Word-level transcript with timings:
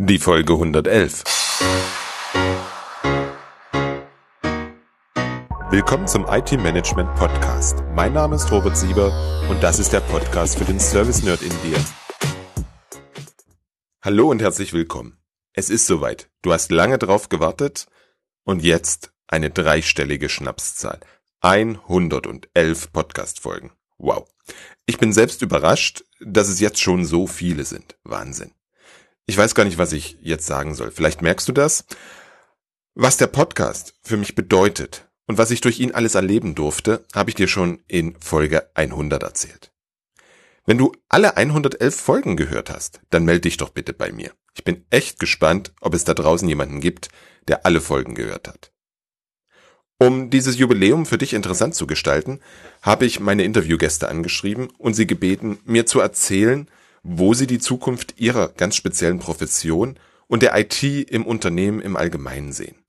Die 0.00 0.20
Folge 0.20 0.52
111. 0.52 1.24
Willkommen 5.70 6.06
zum 6.06 6.24
IT 6.28 6.52
Management 6.52 7.12
Podcast. 7.16 7.82
Mein 7.96 8.12
Name 8.12 8.36
ist 8.36 8.48
Robert 8.52 8.76
Sieber 8.76 9.12
und 9.50 9.60
das 9.60 9.80
ist 9.80 9.92
der 9.92 9.98
Podcast 9.98 10.56
für 10.56 10.64
den 10.64 10.78
Service 10.78 11.24
Nerd 11.24 11.42
in 11.42 11.50
dir. 11.64 11.84
Hallo 14.00 14.30
und 14.30 14.40
herzlich 14.40 14.72
willkommen. 14.72 15.18
Es 15.52 15.68
ist 15.68 15.88
soweit. 15.88 16.30
Du 16.42 16.52
hast 16.52 16.70
lange 16.70 16.98
drauf 16.98 17.28
gewartet 17.28 17.88
und 18.44 18.62
jetzt 18.62 19.10
eine 19.26 19.50
dreistellige 19.50 20.28
Schnapszahl. 20.28 21.00
111 21.40 22.92
Podcast-Folgen. 22.92 23.72
Wow. 23.96 24.28
Ich 24.86 24.98
bin 24.98 25.12
selbst 25.12 25.42
überrascht, 25.42 26.04
dass 26.20 26.48
es 26.48 26.60
jetzt 26.60 26.80
schon 26.80 27.04
so 27.04 27.26
viele 27.26 27.64
sind. 27.64 27.98
Wahnsinn. 28.04 28.52
Ich 29.30 29.36
weiß 29.36 29.54
gar 29.54 29.64
nicht, 29.64 29.76
was 29.76 29.92
ich 29.92 30.16
jetzt 30.22 30.46
sagen 30.46 30.74
soll. 30.74 30.90
Vielleicht 30.90 31.20
merkst 31.20 31.46
du 31.46 31.52
das. 31.52 31.84
Was 32.94 33.18
der 33.18 33.26
Podcast 33.26 33.92
für 34.02 34.16
mich 34.16 34.34
bedeutet 34.34 35.06
und 35.26 35.36
was 35.36 35.50
ich 35.50 35.60
durch 35.60 35.80
ihn 35.80 35.92
alles 35.92 36.14
erleben 36.14 36.54
durfte, 36.54 37.04
habe 37.14 37.28
ich 37.28 37.36
dir 37.36 37.46
schon 37.46 37.84
in 37.88 38.16
Folge 38.20 38.70
100 38.74 39.22
erzählt. 39.22 39.70
Wenn 40.64 40.78
du 40.78 40.92
alle 41.10 41.36
111 41.36 41.94
Folgen 41.94 42.38
gehört 42.38 42.70
hast, 42.70 43.02
dann 43.10 43.26
melde 43.26 43.42
dich 43.42 43.58
doch 43.58 43.68
bitte 43.68 43.92
bei 43.92 44.12
mir. 44.12 44.32
Ich 44.54 44.64
bin 44.64 44.86
echt 44.88 45.20
gespannt, 45.20 45.74
ob 45.82 45.92
es 45.92 46.04
da 46.04 46.14
draußen 46.14 46.48
jemanden 46.48 46.80
gibt, 46.80 47.10
der 47.48 47.66
alle 47.66 47.82
Folgen 47.82 48.14
gehört 48.14 48.48
hat. 48.48 48.72
Um 49.98 50.30
dieses 50.30 50.56
Jubiläum 50.56 51.04
für 51.04 51.18
dich 51.18 51.34
interessant 51.34 51.74
zu 51.74 51.86
gestalten, 51.86 52.40
habe 52.80 53.04
ich 53.04 53.20
meine 53.20 53.44
Interviewgäste 53.44 54.08
angeschrieben 54.08 54.70
und 54.78 54.94
sie 54.94 55.06
gebeten, 55.06 55.58
mir 55.66 55.84
zu 55.84 56.00
erzählen, 56.00 56.66
wo 57.10 57.32
sie 57.32 57.46
die 57.46 57.58
Zukunft 57.58 58.20
ihrer 58.20 58.48
ganz 58.48 58.76
speziellen 58.76 59.18
Profession 59.18 59.98
und 60.26 60.42
der 60.42 60.54
IT 60.58 60.82
im 60.82 61.24
Unternehmen 61.24 61.80
im 61.80 61.96
Allgemeinen 61.96 62.52
sehen. 62.52 62.84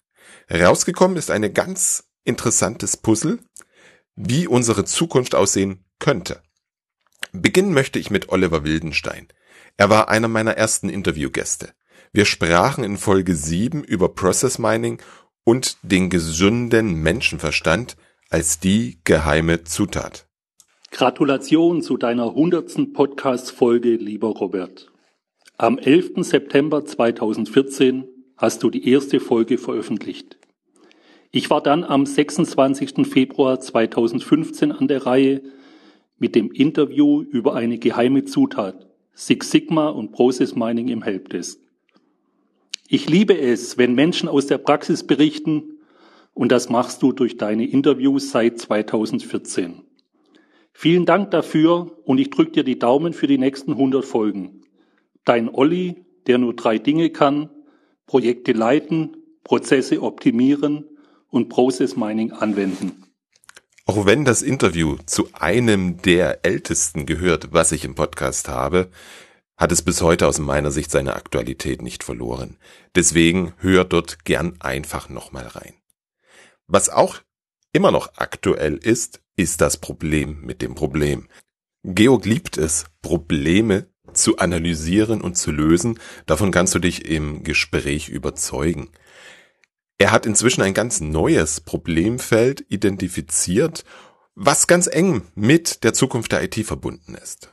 Rausgekommen 0.51 1.15
ist 1.15 1.31
eine 1.31 1.49
ganz 1.49 2.09
interessantes 2.25 2.97
Puzzle, 2.97 3.39
wie 4.17 4.45
unsere 4.45 4.83
Zukunft 4.83 5.35
aussehen 5.35 5.85
könnte. 5.99 6.41
Beginnen 7.31 7.73
möchte 7.73 7.97
ich 7.97 8.11
mit 8.11 8.27
Oliver 8.27 8.65
Wildenstein. 8.65 9.29
Er 9.77 9.89
war 9.89 10.09
einer 10.09 10.27
meiner 10.27 10.57
ersten 10.57 10.89
Interviewgäste. 10.89 11.73
Wir 12.11 12.25
sprachen 12.25 12.83
in 12.83 12.97
Folge 12.97 13.35
7 13.35 13.85
über 13.85 14.09
Process 14.09 14.59
Mining 14.59 15.01
und 15.45 15.77
den 15.81 16.09
gesunden 16.09 16.95
Menschenverstand 16.95 17.95
als 18.29 18.59
die 18.59 18.99
geheime 19.05 19.63
Zutat. 19.63 20.28
Gratulation 20.91 21.83
zu 21.83 21.97
deiner 21.97 22.33
hundertsten 22.33 22.93
Podcast-Folge, 22.93 23.95
lieber 23.95 24.29
Robert. 24.29 24.91
Am 25.55 25.77
11. 25.77 26.25
September 26.25 26.83
2014 26.83 28.05
hast 28.35 28.63
du 28.63 28.71
die 28.71 28.89
erste 28.89 29.19
Folge 29.19 29.59
veröffentlicht. 29.59 30.39
Ich 31.31 31.51
war 31.51 31.61
dann 31.61 31.83
am 31.83 32.07
26. 32.07 33.07
Februar 33.07 33.59
2015 33.59 34.71
an 34.71 34.87
der 34.87 35.05
Reihe 35.05 35.43
mit 36.17 36.33
dem 36.33 36.51
Interview 36.51 37.21
über 37.21 37.53
eine 37.53 37.77
geheime 37.77 38.25
Zutat, 38.25 38.87
Six 39.13 39.51
Sigma 39.51 39.89
und 39.89 40.11
Process 40.11 40.55
Mining 40.55 40.87
im 40.87 41.03
Helpdesk. 41.03 41.59
Ich 42.87 43.07
liebe 43.07 43.37
es, 43.37 43.77
wenn 43.77 43.93
Menschen 43.93 44.27
aus 44.27 44.47
der 44.47 44.57
Praxis 44.57 45.05
berichten, 45.05 45.77
und 46.33 46.51
das 46.51 46.69
machst 46.69 47.03
du 47.03 47.11
durch 47.11 47.37
deine 47.37 47.67
Interviews 47.67 48.31
seit 48.31 48.59
2014. 48.59 49.83
Vielen 50.81 51.05
Dank 51.05 51.31
dafür 51.31 51.91
und 52.05 52.19
ich 52.19 52.29
drücke 52.29 52.51
dir 52.51 52.63
die 52.63 52.79
Daumen 52.79 53.11
für 53.11 53.27
die 53.27 53.37
nächsten 53.37 53.71
100 53.71 54.05
Folgen. 54.05 54.61
Dein 55.25 55.53
Olli, 55.53 56.05
der 56.25 56.37
nur 56.37 56.55
drei 56.55 56.77
Dinge 56.77 57.09
kann, 57.09 57.49
Projekte 58.05 58.53
leiten, 58.53 59.17
Prozesse 59.43 60.01
optimieren 60.01 60.85
und 61.27 61.49
Process 61.49 61.97
Mining 61.97 62.31
anwenden. 62.31 63.03
Auch 63.87 64.05
wenn 64.05 64.23
das 64.23 64.41
Interview 64.41 64.95
zu 65.05 65.27
einem 65.33 66.01
der 66.01 66.45
ältesten 66.45 67.05
gehört, 67.05 67.51
was 67.51 67.73
ich 67.73 67.83
im 67.83 67.95
Podcast 67.95 68.47
habe, 68.47 68.89
hat 69.57 69.73
es 69.73 69.81
bis 69.81 70.01
heute 70.01 70.27
aus 70.27 70.39
meiner 70.39 70.71
Sicht 70.71 70.91
seine 70.91 71.13
Aktualität 71.15 71.81
nicht 71.81 72.05
verloren. 72.05 72.55
Deswegen 72.95 73.51
hör 73.57 73.83
dort 73.83 74.23
gern 74.23 74.55
einfach 74.61 75.09
nochmal 75.09 75.47
rein. 75.47 75.73
Was 76.67 76.87
auch 76.87 77.17
immer 77.73 77.91
noch 77.91 78.13
aktuell 78.15 78.77
ist, 78.77 79.19
ist 79.39 79.61
das 79.61 79.77
Problem 79.77 80.41
mit 80.41 80.61
dem 80.61 80.75
Problem. 80.75 81.29
Georg 81.83 82.25
liebt 82.25 82.57
es, 82.57 82.87
Probleme 83.01 83.87
zu 84.11 84.37
analysieren 84.37 85.21
und 85.21 85.37
zu 85.37 85.51
lösen. 85.51 85.97
Davon 86.25 86.51
kannst 86.51 86.75
du 86.75 86.79
dich 86.79 87.05
im 87.09 87.43
Gespräch 87.43 88.09
überzeugen. 88.09 88.89
Er 89.97 90.11
hat 90.11 90.25
inzwischen 90.25 90.61
ein 90.61 90.73
ganz 90.73 90.99
neues 90.99 91.61
Problemfeld 91.61 92.65
identifiziert, 92.67 93.85
was 94.35 94.67
ganz 94.67 94.87
eng 94.87 95.21
mit 95.35 95.85
der 95.85 95.93
Zukunft 95.93 96.33
der 96.33 96.43
IT 96.43 96.55
verbunden 96.65 97.15
ist. 97.15 97.49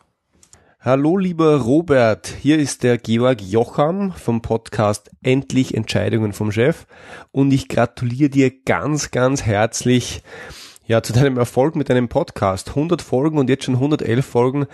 Hallo 0.81 1.17
lieber 1.17 1.57
Robert, 1.61 2.27
hier 2.27 2.59
ist 2.59 2.83
der 2.83 2.99
Georg 2.99 3.41
Jocham 3.41 4.13
vom 4.13 4.43
Podcast 4.43 5.11
Endlich 5.23 5.75
Entscheidungen 5.75 6.33
vom 6.33 6.51
Chef 6.51 6.87
und 7.31 7.53
ich 7.53 7.69
gratuliere 7.69 8.31
dir 8.31 8.53
ganz, 8.65 9.13
ganz 9.13 9.43
herzlich 9.43 10.23
ja, 10.87 11.03
zu 11.03 11.13
deinem 11.13 11.37
Erfolg 11.37 11.75
mit 11.75 11.91
deinem 11.91 12.09
Podcast. 12.09 12.71
100 12.71 13.03
Folgen 13.03 13.39
und 13.39 13.51
jetzt 13.51 13.65
schon 13.65 13.75
111 13.75 14.25
Folgen. 14.25 14.67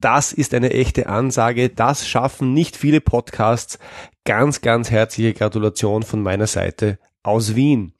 Das 0.00 0.32
ist 0.32 0.52
eine 0.52 0.72
echte 0.72 1.08
Ansage. 1.08 1.68
Das 1.68 2.08
schaffen 2.08 2.52
nicht 2.52 2.76
viele 2.76 3.00
Podcasts. 3.00 3.78
Ganz, 4.24 4.60
ganz 4.60 4.90
herzliche 4.90 5.32
Gratulation 5.32 6.02
von 6.02 6.22
meiner 6.22 6.46
Seite 6.46 6.98
aus 7.22 7.54
Wien. 7.54 7.94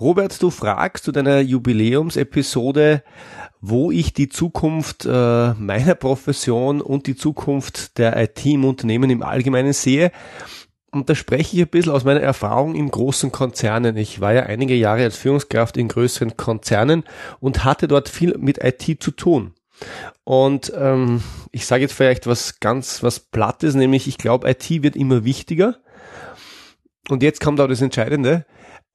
Robert, 0.00 0.42
du 0.42 0.50
fragst 0.50 1.04
zu 1.04 1.12
deiner 1.12 1.40
Jubiläumsepisode, 1.40 3.02
wo 3.60 3.90
ich 3.90 4.12
die 4.12 4.28
Zukunft 4.28 5.06
äh, 5.06 5.54
meiner 5.54 5.94
Profession 5.94 6.80
und 6.80 7.06
die 7.06 7.16
Zukunft 7.16 7.98
der 7.98 8.20
IT 8.20 8.44
im 8.44 8.64
Unternehmen 8.64 9.10
im 9.10 9.22
Allgemeinen 9.22 9.72
sehe. 9.72 10.10
Und 10.94 11.10
da 11.10 11.14
spreche 11.14 11.56
ich 11.56 11.62
ein 11.62 11.68
bisschen 11.68 11.92
aus 11.92 12.04
meiner 12.04 12.20
Erfahrung 12.20 12.74
in 12.74 12.90
großen 12.90 13.32
Konzernen. 13.32 13.96
Ich 13.96 14.20
war 14.20 14.32
ja 14.32 14.44
einige 14.44 14.74
Jahre 14.74 15.02
als 15.02 15.16
Führungskraft 15.16 15.76
in 15.76 15.88
größeren 15.88 16.36
Konzernen 16.36 17.04
und 17.40 17.64
hatte 17.64 17.88
dort 17.88 18.08
viel 18.08 18.38
mit 18.38 18.62
IT 18.62 19.02
zu 19.02 19.10
tun. 19.10 19.54
Und 20.22 20.72
ähm, 20.76 21.22
ich 21.50 21.66
sage 21.66 21.82
jetzt 21.82 21.94
vielleicht 21.94 22.26
was 22.26 22.60
ganz 22.60 23.02
was 23.02 23.18
Plattes, 23.18 23.74
nämlich 23.74 24.06
ich 24.06 24.18
glaube, 24.18 24.48
IT 24.48 24.70
wird 24.82 24.94
immer 24.94 25.24
wichtiger. 25.24 25.78
Und 27.08 27.22
jetzt 27.22 27.40
kommt 27.40 27.60
auch 27.60 27.68
das 27.68 27.82
Entscheidende. 27.82 28.46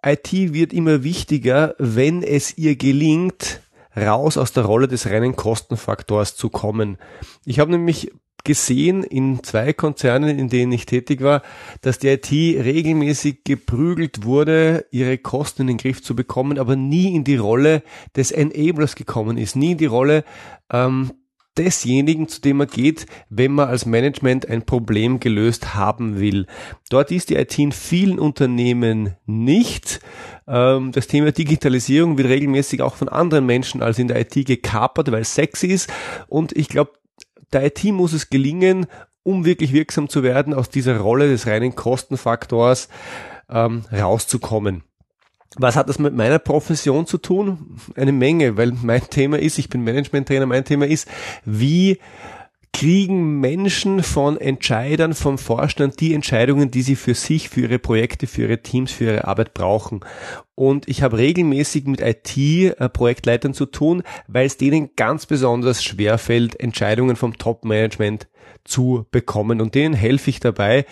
IT 0.03 0.31
wird 0.31 0.71
immer 0.71 1.03
wichtiger, 1.03 1.75
wenn 1.77 2.23
es 2.23 2.57
ihr 2.57 2.77
gelingt, 2.77 3.61
raus 3.95 4.37
aus 4.37 4.53
der 4.53 4.63
Rolle 4.63 4.87
des 4.87 5.07
reinen 5.07 5.35
Kostenfaktors 5.35 6.37
zu 6.37 6.49
kommen. 6.49 6.97
Ich 7.43 7.59
habe 7.59 7.71
nämlich 7.71 8.11
gesehen 8.43 9.03
in 9.03 9.43
zwei 9.43 9.73
Konzernen, 9.73 10.39
in 10.39 10.49
denen 10.49 10.71
ich 10.71 10.85
tätig 10.85 11.21
war, 11.21 11.41
dass 11.81 11.99
die 11.99 12.07
IT 12.07 12.31
regelmäßig 12.31 13.43
geprügelt 13.43 14.23
wurde, 14.23 14.85
ihre 14.91 15.17
Kosten 15.17 15.63
in 15.63 15.67
den 15.67 15.77
Griff 15.77 16.01
zu 16.01 16.15
bekommen, 16.15 16.57
aber 16.57 16.75
nie 16.75 17.15
in 17.15 17.23
die 17.23 17.37
Rolle 17.37 17.83
des 18.15 18.31
Enablers 18.31 18.95
gekommen 18.95 19.37
ist, 19.37 19.55
nie 19.55 19.71
in 19.71 19.77
die 19.77 19.85
Rolle 19.85 20.23
ähm, 20.71 21.11
desjenigen, 21.59 22.27
zu 22.27 22.41
dem 22.41 22.57
man 22.57 22.67
geht, 22.67 23.05
wenn 23.29 23.51
man 23.51 23.67
als 23.67 23.85
Management 23.85 24.47
ein 24.47 24.65
Problem 24.65 25.19
gelöst 25.19 25.75
haben 25.75 26.19
will. 26.19 26.47
Dort 26.89 27.11
ist 27.11 27.29
die 27.29 27.35
IT 27.35 27.59
in 27.59 27.73
vielen 27.73 28.17
Unternehmen 28.17 29.15
nicht. 29.25 29.99
Ähm, 30.47 30.91
das 30.93 31.07
Thema 31.07 31.31
Digitalisierung 31.31 32.17
wird 32.17 32.29
regelmäßig 32.29 32.81
auch 32.81 32.95
von 32.95 33.09
anderen 33.09 33.45
Menschen 33.45 33.83
als 33.83 33.99
in 33.99 34.07
der 34.07 34.21
IT 34.21 34.45
gekapert, 34.45 35.11
weil 35.11 35.21
es 35.21 35.35
sexy 35.35 35.67
ist. 35.67 35.91
Und 36.27 36.55
ich 36.55 36.69
glaube, 36.69 36.93
der 37.53 37.65
IT 37.65 37.83
muss 37.85 38.13
es 38.13 38.29
gelingen, 38.29 38.87
um 39.23 39.45
wirklich 39.45 39.73
wirksam 39.73 40.09
zu 40.09 40.23
werden, 40.23 40.53
aus 40.53 40.69
dieser 40.69 40.97
Rolle 40.97 41.29
des 41.29 41.47
reinen 41.47 41.75
Kostenfaktors 41.75 42.89
ähm, 43.49 43.83
rauszukommen. 43.91 44.83
Was 45.57 45.75
hat 45.75 45.89
das 45.89 45.97
mit 45.97 46.13
meiner 46.13 46.39
Profession 46.39 47.07
zu 47.07 47.17
tun? 47.17 47.77
Eine 47.95 48.11
Menge, 48.11 48.55
weil 48.55 48.71
mein 48.83 49.01
Thema 49.09 49.39
ist, 49.39 49.57
ich 49.57 49.69
bin 49.69 49.83
Management-Trainer, 49.83 50.45
mein 50.45 50.63
Thema 50.63 50.85
ist, 50.85 51.07
wie 51.43 51.97
kriegen 52.79 53.41
Menschen 53.41 54.03
von 54.03 54.37
Entscheidern, 54.37 55.13
vom 55.13 55.37
Vorstand 55.37 55.99
die 55.99 56.13
Entscheidungen, 56.13 56.71
die 56.71 56.81
sie 56.81 56.95
für 56.95 57.13
sich, 57.13 57.49
für 57.49 57.63
ihre 57.63 57.77
Projekte, 57.77 58.25
für 58.25 58.43
ihre 58.43 58.61
Teams, 58.61 58.93
für 58.93 59.03
ihre 59.03 59.27
Arbeit 59.27 59.53
brauchen. 59.53 59.99
Und 60.55 60.87
ich 60.87 61.01
habe 61.01 61.17
regelmäßig 61.17 61.87
mit 61.87 61.99
IT-Projektleitern 61.99 63.53
zu 63.53 63.65
tun, 63.65 64.01
weil 64.29 64.45
es 64.45 64.55
denen 64.55 64.91
ganz 64.95 65.25
besonders 65.25 65.83
schwer 65.83 66.17
fällt, 66.17 66.57
Entscheidungen 66.57 67.17
vom 67.17 67.37
Top-Management 67.37 68.29
zu 68.63 69.05
bekommen. 69.11 69.59
Und 69.59 69.75
denen 69.75 69.93
helfe 69.93 70.29
ich 70.29 70.39
dabei, 70.39 70.85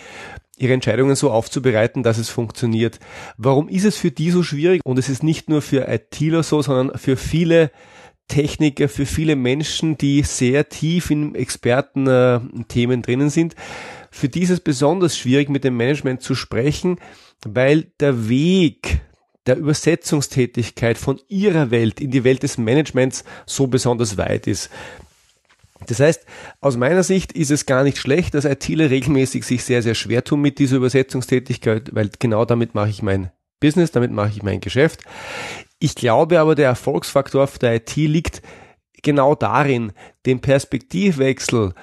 ihre 0.58 0.74
Entscheidungen 0.74 1.16
so 1.16 1.30
aufzubereiten, 1.30 2.02
dass 2.02 2.18
es 2.18 2.28
funktioniert. 2.28 3.00
Warum 3.38 3.66
ist 3.66 3.84
es 3.84 3.96
für 3.96 4.10
die 4.10 4.30
so 4.30 4.42
schwierig? 4.42 4.82
Und 4.84 4.98
es 4.98 5.08
ist 5.08 5.22
nicht 5.22 5.48
nur 5.48 5.62
für 5.62 5.88
ITler 5.88 6.42
so, 6.42 6.60
sondern 6.60 6.98
für 6.98 7.16
viele 7.16 7.70
Techniker, 8.28 8.88
für 8.88 9.06
viele 9.06 9.36
Menschen, 9.36 9.98
die 9.98 10.22
sehr 10.22 10.68
tief 10.68 11.10
in 11.10 11.34
Experten-Themen 11.34 13.02
drinnen 13.02 13.30
sind. 13.30 13.54
für 14.10 14.28
die 14.28 14.42
ist 14.42 14.50
es 14.50 14.60
besonders 14.60 15.16
schwierig, 15.16 15.48
mit 15.48 15.64
dem 15.64 15.76
Management 15.76 16.22
zu 16.22 16.34
sprechen, 16.34 16.98
weil 17.44 17.86
der 18.00 18.28
Weg 18.28 19.00
der 19.46 19.56
Übersetzungstätigkeit 19.56 20.98
von 20.98 21.20
ihrer 21.28 21.70
Welt 21.70 22.00
in 22.00 22.10
die 22.10 22.24
Welt 22.24 22.42
des 22.42 22.58
Managements 22.58 23.24
so 23.46 23.66
besonders 23.66 24.16
weit 24.18 24.46
ist. 24.46 24.70
Das 25.86 26.00
heißt, 26.00 26.26
aus 26.60 26.76
meiner 26.76 27.02
Sicht 27.02 27.32
ist 27.32 27.50
es 27.50 27.64
gar 27.64 27.82
nicht 27.82 27.98
schlecht, 27.98 28.34
dass 28.34 28.44
ITler 28.44 28.90
regelmäßig 28.90 29.44
sich 29.44 29.64
sehr, 29.64 29.82
sehr 29.82 29.94
schwer 29.94 30.24
tun 30.24 30.40
mit 30.40 30.58
dieser 30.58 30.76
Übersetzungstätigkeit, 30.76 31.94
weil 31.94 32.10
genau 32.18 32.44
damit 32.44 32.74
mache 32.74 32.90
ich 32.90 33.02
mein 33.02 33.30
Business, 33.60 33.90
damit 33.90 34.10
mache 34.10 34.30
ich 34.30 34.42
mein 34.42 34.60
Geschäft. 34.60 35.02
Ich 35.78 35.94
glaube 35.94 36.40
aber, 36.40 36.54
der 36.54 36.66
Erfolgsfaktor 36.66 37.44
auf 37.44 37.58
der 37.58 37.76
IT 37.76 37.96
liegt 37.96 38.42
genau 39.02 39.34
darin, 39.34 39.92
den 40.26 40.40
Perspektivwechsel 40.40 41.74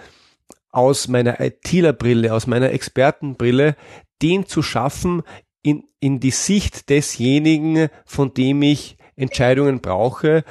aus 0.71 1.07
meiner 1.07 1.39
ITler-Brille, 1.39 2.33
aus 2.33 2.47
meiner 2.47 2.71
Expertenbrille, 2.71 3.75
den 4.21 4.45
zu 4.45 4.61
schaffen 4.61 5.23
in, 5.61 5.85
in 5.99 6.19
die 6.19 6.31
Sicht 6.31 6.89
desjenigen, 6.89 7.87
von 8.05 8.33
dem 8.33 8.61
ich 8.61 8.97
Entscheidungen 9.15 9.79
brauche 9.79 10.43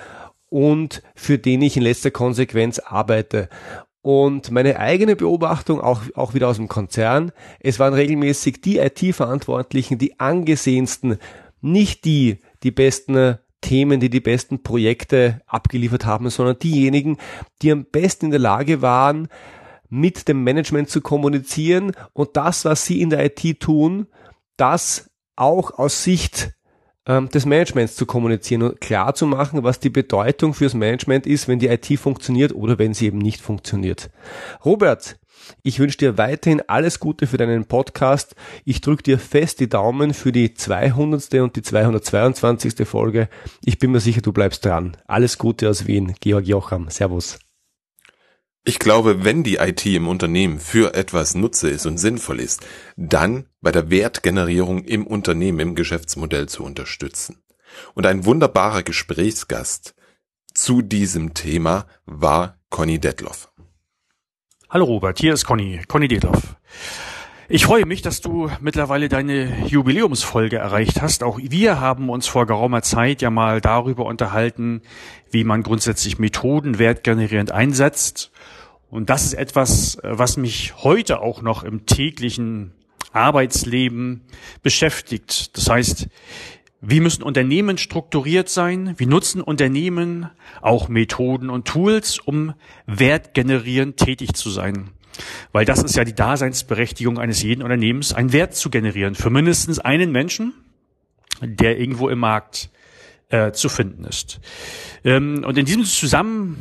und 0.49 1.02
für 1.14 1.38
den 1.38 1.61
ich 1.62 1.76
in 1.76 1.82
letzter 1.82 2.11
Konsequenz 2.11 2.79
arbeite. 2.79 3.49
Und 4.00 4.50
meine 4.50 4.79
eigene 4.79 5.17
Beobachtung, 5.17 5.81
auch, 5.81 6.02
auch 6.14 6.35
wieder 6.35 6.49
aus 6.49 6.56
dem 6.56 6.69
Konzern, 6.69 7.32
es 7.61 7.79
waren 7.79 7.94
regelmäßig 7.94 8.61
die 8.61 8.79
IT-Verantwortlichen, 8.79 9.99
die 9.99 10.20
angesehensten, 10.20 11.19
nicht 11.61 12.05
die, 12.05 12.41
die 12.64 12.72
besten 12.72 13.38
Themen, 13.61 14.00
die 14.00 14.11
die 14.11 14.20
besten 14.20 14.62
Projekte 14.62 15.40
abgeliefert 15.46 16.05
haben, 16.05 16.28
sondern 16.28 16.58
diejenigen, 16.58 17.16
die 17.62 17.72
am 17.72 17.84
besten 17.84 18.26
in 18.26 18.31
der 18.32 18.40
Lage 18.40 18.82
waren, 18.82 19.28
mit 19.88 20.28
dem 20.28 20.43
Management 20.44 20.90
zu 20.90 21.00
kommunizieren 21.00 21.93
und 22.12 22.37
das, 22.37 22.64
was 22.64 22.84
sie 22.84 23.00
in 23.00 23.11
der 23.11 23.25
IT 23.25 23.61
tun, 23.61 24.06
das 24.56 25.11
auch 25.37 25.78
aus 25.78 26.02
Sicht 26.02 26.52
ähm, 27.06 27.28
des 27.28 27.46
Managements 27.46 27.96
zu 27.96 28.06
kommunizieren 28.06 28.62
und 28.62 28.81
klar 28.81 29.14
zu 29.14 29.26
machen, 29.26 29.62
was 29.62 29.81
die 29.81 29.90
Bedeutung 29.90 30.55
fürs 30.55 30.75
Management 30.75 31.26
ist, 31.26 31.49
wenn 31.49 31.58
die 31.58 31.69
IT 31.69 31.99
funktioniert 31.99 32.55
oder 32.55 32.78
wenn 32.78 32.94
sie 32.94 33.06
eben 33.06 33.19
nicht 33.19 33.40
funktioniert. 33.40 34.10
Robert, 34.64 35.17
ich 35.62 35.79
wünsche 35.79 35.99
dir 35.99 36.19
weiterhin 36.19 36.62
alles 36.67 37.00
Gute 37.00 37.26
für 37.26 37.37
deinen 37.37 37.67
Podcast. 37.67 38.35
Ich 38.64 38.81
drücke 38.81 39.02
dir 39.02 39.19
fest 39.19 39.61
die 39.61 39.69
Daumen 39.69 40.14
für 40.14 40.32
die 40.32 40.55
200. 40.55 41.35
und 41.35 41.56
die 41.56 41.62
222. 41.62 42.87
Folge. 42.87 43.29
Ich 43.64 43.79
bin 43.79 43.93
mir 43.93 44.00
sicher, 44.00 44.20
du 44.20 44.32
bleibst 44.32 44.64
dran. 44.64 44.96
Alles 45.06 45.38
Gute 45.38 45.69
aus 45.69 45.87
Wien. 45.87 46.14
Georg 46.20 46.46
Jocham. 46.46 46.88
Servus. 46.91 47.38
Ich 48.67 48.79
glaube, 48.79 49.25
wenn 49.25 49.43
die 49.43 49.56
IT 49.56 49.85
im 49.85 50.08
Unternehmen 50.08 50.58
für 50.58 50.94
etwas 50.94 51.35
Nutze 51.35 51.69
ist 51.69 51.85
und 51.85 51.99
sinnvoll 51.99 52.41
ist, 52.41 52.64
dann 52.96 53.46
bei 53.61 53.70
der 53.70 53.91
Wertgenerierung 53.91 54.85
im 54.85 55.06
Unternehmen, 55.06 55.61
im 55.61 55.75
Geschäftsmodell 55.75 56.49
zu 56.49 56.64
unterstützen. 56.64 57.43
Und 57.93 58.06
ein 58.06 58.25
wunderbarer 58.25 58.82
Gesprächsgast 58.82 59.94
zu 60.55 60.81
diesem 60.81 61.35
Thema 61.35 61.87
war 62.06 62.58
Conny 62.70 62.99
Detloff. 62.99 63.52
Hallo 64.75 64.87
Robert, 64.87 65.21
hier 65.21 65.32
ist 65.32 65.44
Conny, 65.44 65.82
Conny 65.87 66.09
Detloff. 66.09 66.56
Ich 67.49 67.65
freue 67.65 67.87
mich, 67.87 68.03
dass 68.03 68.21
du 68.21 68.50
mittlerweile 68.61 69.09
deine 69.09 69.69
Jubiläumsfolge 69.69 70.56
erreicht 70.56 71.00
hast. 71.00 71.23
Auch 71.23 71.38
wir 71.41 71.79
haben 71.79 72.11
uns 72.11 72.26
vor 72.26 72.47
geraumer 72.47 72.82
Zeit 72.82 73.23
ja 73.23 73.31
mal 73.31 73.61
darüber 73.61 74.05
unterhalten, 74.05 74.82
wie 75.31 75.44
man 75.44 75.62
grundsätzlich 75.62 76.19
Methoden 76.19 76.81
wertgenerierend 76.81 77.53
einsetzt. 77.53 78.32
Und 78.91 79.11
das 79.11 79.23
ist 79.23 79.35
etwas, 79.35 79.97
was 80.03 80.37
mich 80.37 80.75
heute 80.79 81.20
auch 81.20 81.41
noch 81.41 81.62
im 81.62 81.87
täglichen 81.87 82.73
Arbeitsleben 83.12 84.23
beschäftigt. 84.65 85.56
Das 85.56 85.70
heißt, 85.70 86.09
wie 86.86 87.00
müssen 87.00 87.22
Unternehmen 87.22 87.78
strukturiert 87.78 88.48
sein? 88.48 88.94
Wie 88.98 89.06
nutzen 89.06 89.40
Unternehmen 89.40 90.28
auch 90.60 90.88
Methoden 90.88 91.50
und 91.50 91.66
Tools, 91.66 92.19
um 92.19 92.54
wertgenerierend 92.86 93.96
tätig 93.96 94.34
zu 94.34 94.50
sein? 94.50 94.90
Weil 95.52 95.64
das 95.64 95.82
ist 95.82 95.96
ja 95.96 96.04
die 96.04 96.14
Daseinsberechtigung 96.14 97.19
eines 97.19 97.42
jeden 97.42 97.62
Unternehmens, 97.62 98.12
einen 98.12 98.32
Wert 98.32 98.54
zu 98.54 98.70
generieren 98.70 99.14
für 99.14 99.31
mindestens 99.31 99.78
einen 99.78 100.12
Menschen, 100.12 100.52
der 101.40 101.78
irgendwo 101.78 102.08
im 102.08 102.19
Markt 102.19 102.70
äh, 103.28 103.52
zu 103.52 103.69
finden 103.69 104.04
ist. 104.04 104.40
Ähm, 105.04 105.44
und 105.46 105.56
in 105.56 105.64
diesem 105.64 105.84
Zusammenhang 105.84 106.56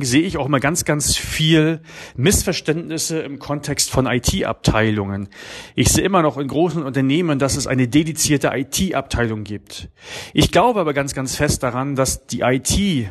sehe 0.00 0.22
ich 0.22 0.36
auch 0.36 0.46
immer 0.46 0.60
ganz, 0.60 0.84
ganz 0.84 1.16
viel 1.16 1.80
Missverständnisse 2.16 3.20
im 3.20 3.38
Kontext 3.38 3.90
von 3.90 4.06
IT-Abteilungen. 4.06 5.28
Ich 5.74 5.90
sehe 5.90 6.04
immer 6.04 6.22
noch 6.22 6.38
in 6.38 6.48
großen 6.48 6.82
Unternehmen, 6.82 7.38
dass 7.38 7.56
es 7.56 7.66
eine 7.66 7.88
dedizierte 7.88 8.52
IT-Abteilung 8.54 9.44
gibt. 9.44 9.88
Ich 10.32 10.50
glaube 10.50 10.80
aber 10.80 10.94
ganz, 10.94 11.14
ganz 11.14 11.36
fest 11.36 11.62
daran, 11.62 11.96
dass 11.96 12.26
die 12.26 12.40
IT 12.40 13.08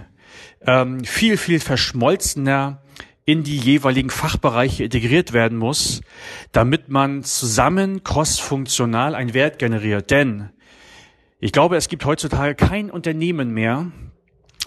ähm, 0.65 1.03
viel, 1.03 1.37
viel 1.37 1.59
verschmolzener 1.59 2.81
in 3.25 3.43
die 3.43 3.57
jeweiligen 3.57 4.09
Fachbereiche 4.09 4.83
integriert 4.83 5.31
werden 5.31 5.57
muss, 5.57 6.01
damit 6.51 6.89
man 6.89 7.23
zusammen 7.23 8.03
cross-funktional 8.03 9.15
einen 9.15 9.33
Wert 9.33 9.59
generiert. 9.59 10.11
Denn 10.11 10.49
ich 11.39 11.51
glaube, 11.51 11.77
es 11.77 11.87
gibt 11.87 12.05
heutzutage 12.05 12.55
kein 12.55 12.89
Unternehmen 12.89 13.53
mehr, 13.53 13.91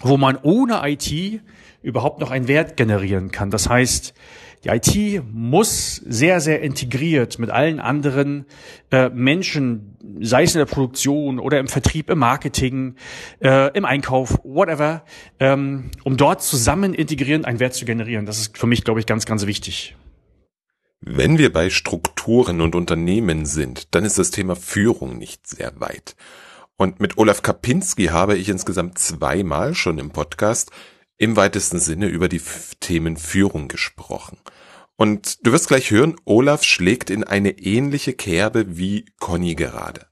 wo 0.03 0.17
man 0.17 0.39
ohne 0.43 0.81
IT 0.85 1.41
überhaupt 1.83 2.21
noch 2.21 2.31
einen 2.31 2.49
Wert 2.49 2.77
generieren 2.77 3.31
kann. 3.31 3.51
Das 3.51 3.69
heißt, 3.69 4.15
die 4.65 4.69
IT 4.71 5.23
muss 5.33 5.97
sehr, 5.97 6.41
sehr 6.41 6.61
integriert 6.61 7.39
mit 7.39 7.51
allen 7.51 7.79
anderen 7.79 8.47
äh, 8.91 9.09
Menschen, 9.11 9.97
sei 10.21 10.43
es 10.43 10.55
in 10.55 10.59
der 10.59 10.67
Produktion 10.67 11.39
oder 11.39 11.61
im 11.61 11.69
Vertrieb, 11.69 12.11
im 12.11 12.19
Marketing, 12.19 12.97
äh, 13.41 13.71
im 13.77 13.85
Einkauf, 13.85 14.41
whatever, 14.43 15.05
ähm, 15.39 15.91
um 16.03 16.17
dort 16.17 16.43
zusammen 16.43 16.95
integrieren, 16.95 17.45
einen 17.45 17.61
Wert 17.61 17.75
zu 17.75 17.85
generieren. 17.85 18.27
Das 18.27 18.39
ist 18.39 18.59
für 18.59 18.67
mich, 18.67 18.83
glaube 18.83 18.99
ich, 18.99 19.07
ganz, 19.07 19.27
ganz 19.27 19.47
wichtig. 19.47 19.95
Wenn 21.01 21.39
wir 21.39 21.53
bei 21.53 21.71
Strukturen 21.71 22.61
und 22.61 22.75
Unternehmen 22.75 23.47
sind, 23.47 23.95
dann 23.95 24.05
ist 24.05 24.19
das 24.19 24.33
Thema 24.33 24.57
Führung 24.57 25.19
nicht 25.19 25.47
sehr 25.47 25.79
weit. 25.79 26.17
Und 26.77 27.01
mit 27.01 27.17
Olaf 27.17 27.43
Kapinski 27.43 28.07
habe 28.07 28.37
ich 28.37 28.49
insgesamt 28.49 28.99
zweimal 28.99 29.75
schon 29.75 29.99
im 29.99 30.11
Podcast 30.11 30.71
im 31.17 31.37
weitesten 31.37 31.79
Sinne 31.79 32.07
über 32.07 32.29
die 32.29 32.43
Themen 32.81 33.17
Führung 33.17 33.69
gesprochen. 33.69 34.39
Und 34.97 35.47
du 35.47 35.53
wirst 35.53 35.69
gleich 35.69 35.91
hören, 35.91 36.17
Olaf 36.25 36.63
schlägt 36.65 37.11
in 37.11 37.25
eine 37.25 37.59
ähnliche 37.59 38.13
Kerbe 38.13 38.77
wie 38.77 39.07
Conny 39.21 39.55
gerade. 39.55 40.07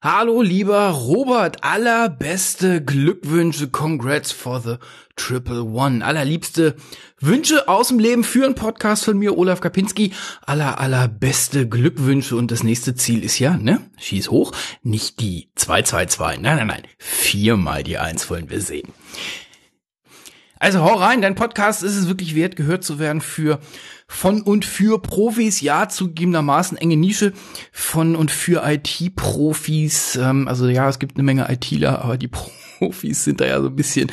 Hallo 0.00 0.42
lieber 0.42 0.90
Robert, 0.90 1.64
allerbeste 1.64 2.80
Glückwünsche, 2.84 3.66
congrats 3.66 4.30
for 4.30 4.60
the 4.60 4.76
Triple 5.16 5.64
One. 5.64 6.04
Allerliebste 6.04 6.76
Wünsche 7.18 7.66
aus 7.66 7.88
dem 7.88 7.98
Leben 7.98 8.22
für 8.22 8.44
einen 8.44 8.54
Podcast 8.54 9.06
von 9.06 9.18
mir, 9.18 9.36
Olaf 9.36 9.60
Kapinski. 9.60 10.12
Aller, 10.46 10.78
allerbeste 10.78 11.68
Glückwünsche. 11.68 12.36
Und 12.36 12.52
das 12.52 12.62
nächste 12.62 12.94
Ziel 12.94 13.24
ist 13.24 13.40
ja, 13.40 13.56
ne, 13.56 13.90
schieß 13.96 14.30
hoch, 14.30 14.52
nicht 14.84 15.18
die 15.18 15.50
222, 15.56 16.42
nein, 16.42 16.58
nein, 16.58 16.66
nein, 16.68 16.82
viermal 16.98 17.82
die 17.82 17.98
Eins 17.98 18.30
wollen 18.30 18.50
wir 18.50 18.60
sehen. 18.60 18.92
Also 20.60 20.80
hau 20.80 20.94
rein, 20.94 21.22
dein 21.22 21.34
Podcast 21.34 21.82
ist 21.82 21.96
es 21.96 22.06
wirklich 22.06 22.36
wert, 22.36 22.54
gehört 22.54 22.84
zu 22.84 23.00
werden 23.00 23.20
für 23.20 23.58
von 24.08 24.42
und 24.42 24.64
für 24.64 25.00
Profis, 25.00 25.60
ja, 25.60 25.88
zugegebenermaßen 25.88 26.78
enge 26.78 26.96
Nische 26.96 27.34
von 27.70 28.16
und 28.16 28.30
für 28.30 28.62
IT-Profis. 28.66 30.16
Ähm, 30.16 30.48
also 30.48 30.66
ja, 30.66 30.88
es 30.88 30.98
gibt 30.98 31.16
eine 31.16 31.22
Menge 31.22 31.48
ITler, 31.48 32.02
aber 32.02 32.16
die 32.16 32.28
Profis 32.78 33.24
sind 33.24 33.40
da 33.40 33.46
ja 33.46 33.60
so 33.60 33.68
ein 33.68 33.76
bisschen. 33.76 34.10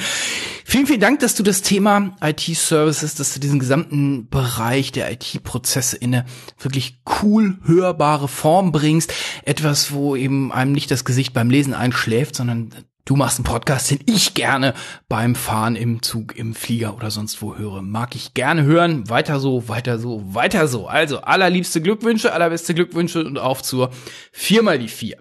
Vielen, 0.65 0.85
vielen 0.85 0.99
Dank, 0.99 1.19
dass 1.21 1.35
du 1.35 1.43
das 1.43 1.61
Thema 1.61 2.15
IT-Services, 2.21 3.15
dass 3.15 3.33
du 3.33 3.39
diesen 3.39 3.59
gesamten 3.59 4.27
Bereich 4.29 4.91
der 4.91 5.11
IT-Prozesse 5.11 5.95
in 5.95 6.13
eine 6.13 6.25
wirklich 6.59 6.99
cool 7.21 7.57
hörbare 7.63 8.27
Form 8.27 8.71
bringst. 8.71 9.13
Etwas, 9.43 9.93
wo 9.93 10.15
eben 10.15 10.51
einem 10.51 10.73
nicht 10.73 10.91
das 10.91 11.05
Gesicht 11.05 11.33
beim 11.33 11.49
Lesen 11.49 11.73
einschläft, 11.73 12.35
sondern 12.35 12.71
Du 13.05 13.15
machst 13.15 13.37
einen 13.37 13.45
Podcast, 13.45 13.91
den 13.91 13.99
ich 14.07 14.33
gerne 14.33 14.73
beim 15.07 15.35
Fahren 15.35 15.75
im 15.75 16.01
Zug, 16.01 16.35
im 16.35 16.55
Flieger 16.55 16.95
oder 16.95 17.11
sonst 17.11 17.39
wo 17.39 17.55
höre. 17.55 17.83
Mag 17.83 18.15
ich 18.15 18.33
gerne 18.33 18.63
hören. 18.63 19.07
Weiter 19.07 19.39
so, 19.39 19.69
weiter 19.69 19.99
so, 19.99 20.23
weiter 20.33 20.67
so. 20.67 20.87
Also 20.87 21.19
allerliebste 21.19 21.83
Glückwünsche, 21.83 22.33
allerbeste 22.33 22.73
Glückwünsche 22.73 23.23
und 23.23 23.37
auf 23.37 23.61
zur 23.61 23.91
viermal 24.31 24.79
die 24.79 24.87
vier. 24.87 25.19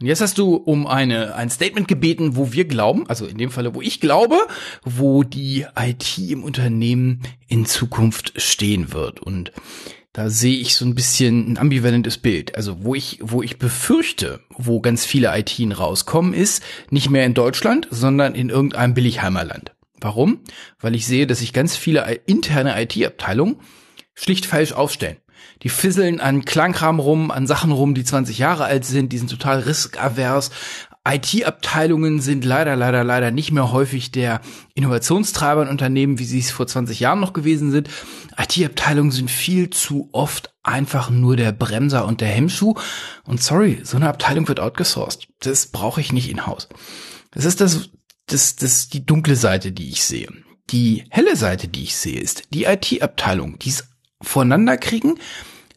Und 0.00 0.06
jetzt 0.06 0.20
hast 0.20 0.38
du 0.38 0.54
um 0.54 0.86
eine, 0.86 1.34
ein 1.34 1.50
Statement 1.50 1.88
gebeten, 1.88 2.36
wo 2.36 2.52
wir 2.52 2.64
glauben, 2.64 3.08
also 3.08 3.26
in 3.26 3.38
dem 3.38 3.50
Falle, 3.50 3.74
wo 3.74 3.82
ich 3.82 4.00
glaube, 4.00 4.36
wo 4.84 5.24
die 5.24 5.66
IT 5.76 6.18
im 6.18 6.44
Unternehmen 6.44 7.22
in 7.48 7.66
Zukunft 7.66 8.40
stehen 8.40 8.92
wird. 8.92 9.18
Und 9.18 9.50
da 10.14 10.30
sehe 10.30 10.58
ich 10.58 10.76
so 10.76 10.84
ein 10.84 10.94
bisschen 10.94 11.52
ein 11.52 11.58
ambivalentes 11.58 12.18
Bild. 12.18 12.54
Also 12.54 12.84
wo 12.84 12.94
ich, 12.94 13.18
wo 13.20 13.42
ich 13.42 13.58
befürchte, 13.58 14.40
wo 14.50 14.80
ganz 14.80 15.04
viele 15.04 15.36
ITen 15.36 15.72
rauskommen, 15.72 16.32
ist 16.32 16.62
nicht 16.88 17.10
mehr 17.10 17.26
in 17.26 17.34
Deutschland, 17.34 17.88
sondern 17.90 18.36
in 18.36 18.48
irgendeinem 18.48 18.94
Billigheimerland. 18.94 19.72
Warum? 20.00 20.38
Weil 20.78 20.94
ich 20.94 21.06
sehe, 21.06 21.26
dass 21.26 21.40
sich 21.40 21.52
ganz 21.52 21.76
viele 21.76 22.20
interne 22.26 22.80
IT-Abteilungen 22.80 23.56
schlicht 24.14 24.46
falsch 24.46 24.72
aufstellen. 24.72 25.16
die 25.62 25.68
fisseln 25.68 26.20
an 26.20 26.44
Klangkram 26.44 27.00
rum, 27.00 27.32
an 27.32 27.48
Sachen 27.48 27.72
rum, 27.72 27.94
die 27.94 28.04
20 28.04 28.38
Jahre 28.38 28.64
alt 28.64 28.84
sind, 28.84 29.12
die 29.12 29.18
sind 29.18 29.30
total 29.30 29.60
riskavers. 29.60 30.50
IT-Abteilungen 31.06 32.20
sind 32.20 32.44
leider, 32.44 32.76
leider, 32.76 33.04
leider 33.04 33.30
nicht 33.30 33.52
mehr 33.52 33.72
häufig 33.72 34.10
der 34.10 34.40
Innovationstreiber 34.74 35.62
in 35.62 35.68
Unternehmen, 35.68 36.18
wie 36.18 36.24
sie 36.24 36.38
es 36.38 36.50
vor 36.50 36.66
20 36.66 36.98
Jahren 36.98 37.20
noch 37.20 37.34
gewesen 37.34 37.70
sind. 37.70 37.90
IT-Abteilungen 38.38 39.10
sind 39.10 39.30
viel 39.30 39.68
zu 39.68 40.08
oft 40.12 40.54
einfach 40.62 41.10
nur 41.10 41.36
der 41.36 41.52
Bremser 41.52 42.06
und 42.06 42.22
der 42.22 42.28
Hemmschuh. 42.28 42.74
Und 43.24 43.42
sorry, 43.42 43.80
so 43.84 43.98
eine 43.98 44.08
Abteilung 44.08 44.48
wird 44.48 44.60
outgesourced. 44.60 45.28
Das 45.40 45.66
brauche 45.66 46.00
ich 46.00 46.12
nicht 46.12 46.30
in-house. 46.30 46.68
Das 47.32 47.44
ist 47.44 47.60
das, 47.60 47.90
das, 48.26 48.56
das, 48.56 48.88
die 48.88 49.04
dunkle 49.04 49.36
Seite, 49.36 49.72
die 49.72 49.90
ich 49.90 50.04
sehe. 50.04 50.28
Die 50.70 51.04
helle 51.10 51.36
Seite, 51.36 51.68
die 51.68 51.82
ich 51.82 51.96
sehe, 51.96 52.18
ist 52.18 52.44
die 52.54 52.64
IT-Abteilung, 52.64 53.58
die 53.58 53.68
es 53.68 53.88
voneinander 54.22 54.78
kriegen, 54.78 55.18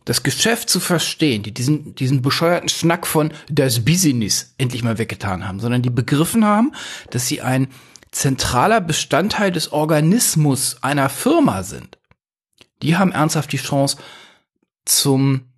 das 0.08 0.24
Geschäft 0.24 0.70
zu 0.70 0.80
verstehen, 0.80 1.44
die 1.44 1.54
diesen, 1.54 1.94
diesen 1.94 2.22
bescheuerten 2.22 2.70
Schnack 2.70 3.06
von 3.06 3.34
das 3.50 3.84
Business 3.84 4.54
endlich 4.58 4.82
mal 4.82 4.98
weggetan 4.98 5.46
haben, 5.46 5.60
sondern 5.60 5.82
die 5.82 5.90
begriffen 5.90 6.46
haben, 6.46 6.72
dass 7.10 7.28
sie 7.28 7.42
ein 7.42 7.68
zentraler 8.12 8.80
Bestandteil 8.80 9.52
des 9.52 9.74
Organismus 9.74 10.78
einer 10.82 11.10
Firma 11.10 11.64
sind. 11.64 11.98
Die 12.84 12.96
haben 12.96 13.12
ernsthaft 13.12 13.52
die 13.52 13.58
Chance, 13.58 13.98
zum 14.86 15.52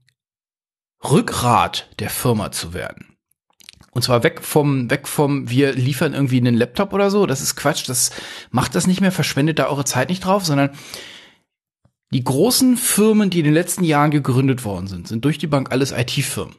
Rückgrat 1.03 1.87
der 1.99 2.09
Firma 2.09 2.51
zu 2.51 2.73
werden. 2.73 3.15
Und 3.91 4.01
zwar 4.01 4.23
weg 4.23 4.41
vom, 4.41 4.89
weg 4.89 5.07
vom, 5.07 5.47
wir 5.47 5.73
liefern 5.73 6.15
irgendwie 6.15 6.37
einen 6.37 6.55
Laptop 6.55 6.91
oder 6.93 7.11
so. 7.11 7.27
Das 7.27 7.41
ist 7.41 7.55
Quatsch. 7.55 7.87
Das 7.87 8.09
macht 8.49 8.73
das 8.73 8.87
nicht 8.87 9.01
mehr. 9.01 9.11
Verschwendet 9.11 9.59
da 9.59 9.67
eure 9.67 9.85
Zeit 9.85 10.09
nicht 10.09 10.25
drauf, 10.25 10.43
sondern 10.43 10.71
die 12.11 12.23
großen 12.23 12.77
Firmen, 12.77 13.29
die 13.29 13.39
in 13.39 13.45
den 13.45 13.53
letzten 13.53 13.83
Jahren 13.83 14.11
gegründet 14.11 14.65
worden 14.65 14.87
sind, 14.87 15.07
sind 15.07 15.25
durch 15.25 15.37
die 15.37 15.47
Bank 15.47 15.71
alles 15.71 15.91
IT-Firmen. 15.91 16.55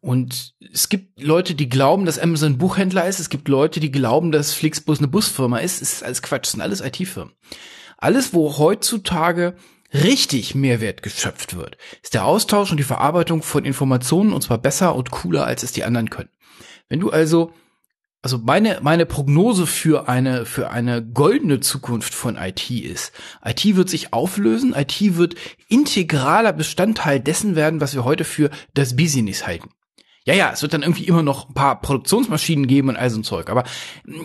Und 0.00 0.54
es 0.60 0.90
gibt 0.90 1.22
Leute, 1.22 1.54
die 1.54 1.68
glauben, 1.68 2.04
dass 2.04 2.18
Amazon 2.18 2.58
Buchhändler 2.58 3.06
ist. 3.06 3.20
Es 3.20 3.30
gibt 3.30 3.48
Leute, 3.48 3.80
die 3.80 3.90
glauben, 3.90 4.32
dass 4.32 4.52
Flixbus 4.52 4.98
eine 4.98 5.08
Busfirma 5.08 5.58
ist. 5.58 5.80
Es 5.80 5.94
ist 5.94 6.02
alles 6.02 6.20
Quatsch. 6.20 6.46
Es 6.46 6.52
sind 6.52 6.60
alles 6.60 6.82
IT-Firmen. 6.82 7.32
Alles, 7.96 8.34
wo 8.34 8.58
heutzutage 8.58 9.56
richtig 9.94 10.54
Mehrwert 10.54 11.02
geschöpft 11.02 11.56
wird, 11.56 11.78
ist 12.02 12.12
der 12.12 12.26
Austausch 12.26 12.70
und 12.70 12.76
die 12.76 12.82
Verarbeitung 12.82 13.42
von 13.42 13.64
Informationen 13.64 14.34
und 14.34 14.42
zwar 14.42 14.58
besser 14.58 14.94
und 14.94 15.10
cooler, 15.10 15.46
als 15.46 15.62
es 15.62 15.72
die 15.72 15.84
anderen 15.84 16.10
können. 16.10 16.28
Wenn 16.88 17.00
du 17.00 17.10
also 17.10 17.52
also 18.24 18.38
meine, 18.38 18.78
meine 18.80 19.04
Prognose 19.04 19.66
für 19.66 20.08
eine, 20.08 20.46
für 20.46 20.70
eine 20.70 21.04
goldene 21.04 21.60
Zukunft 21.60 22.14
von 22.14 22.36
IT 22.36 22.70
ist, 22.70 23.12
IT 23.44 23.76
wird 23.76 23.90
sich 23.90 24.14
auflösen, 24.14 24.74
IT 24.74 24.98
wird 25.18 25.34
integraler 25.68 26.54
Bestandteil 26.54 27.20
dessen 27.20 27.54
werden, 27.54 27.82
was 27.82 27.92
wir 27.92 28.02
heute 28.02 28.24
für 28.24 28.48
das 28.72 28.96
Business 28.96 29.46
halten. 29.46 29.68
Ja, 30.24 30.32
ja, 30.32 30.50
es 30.54 30.62
wird 30.62 30.72
dann 30.72 30.80
irgendwie 30.80 31.04
immer 31.04 31.22
noch 31.22 31.50
ein 31.50 31.54
paar 31.54 31.82
Produktionsmaschinen 31.82 32.66
geben 32.66 32.88
und 32.88 32.96
all 32.96 33.10
so 33.10 33.18
ein 33.18 33.24
Zeug, 33.24 33.50
aber 33.50 33.64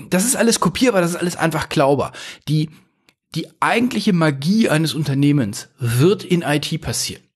das 0.10 0.24
ist 0.24 0.38
alles 0.38 0.62
kopierbar, 0.62 1.02
das 1.02 1.12
ist 1.12 1.18
alles 1.18 1.36
einfach 1.36 1.68
glauber. 1.68 2.14
Die, 2.48 2.70
die 3.36 3.48
eigentliche 3.60 4.14
Magie 4.14 4.70
eines 4.70 4.94
Unternehmens 4.94 5.68
wird 5.78 6.24
in 6.24 6.42
IT 6.42 6.80
passieren. 6.80 7.29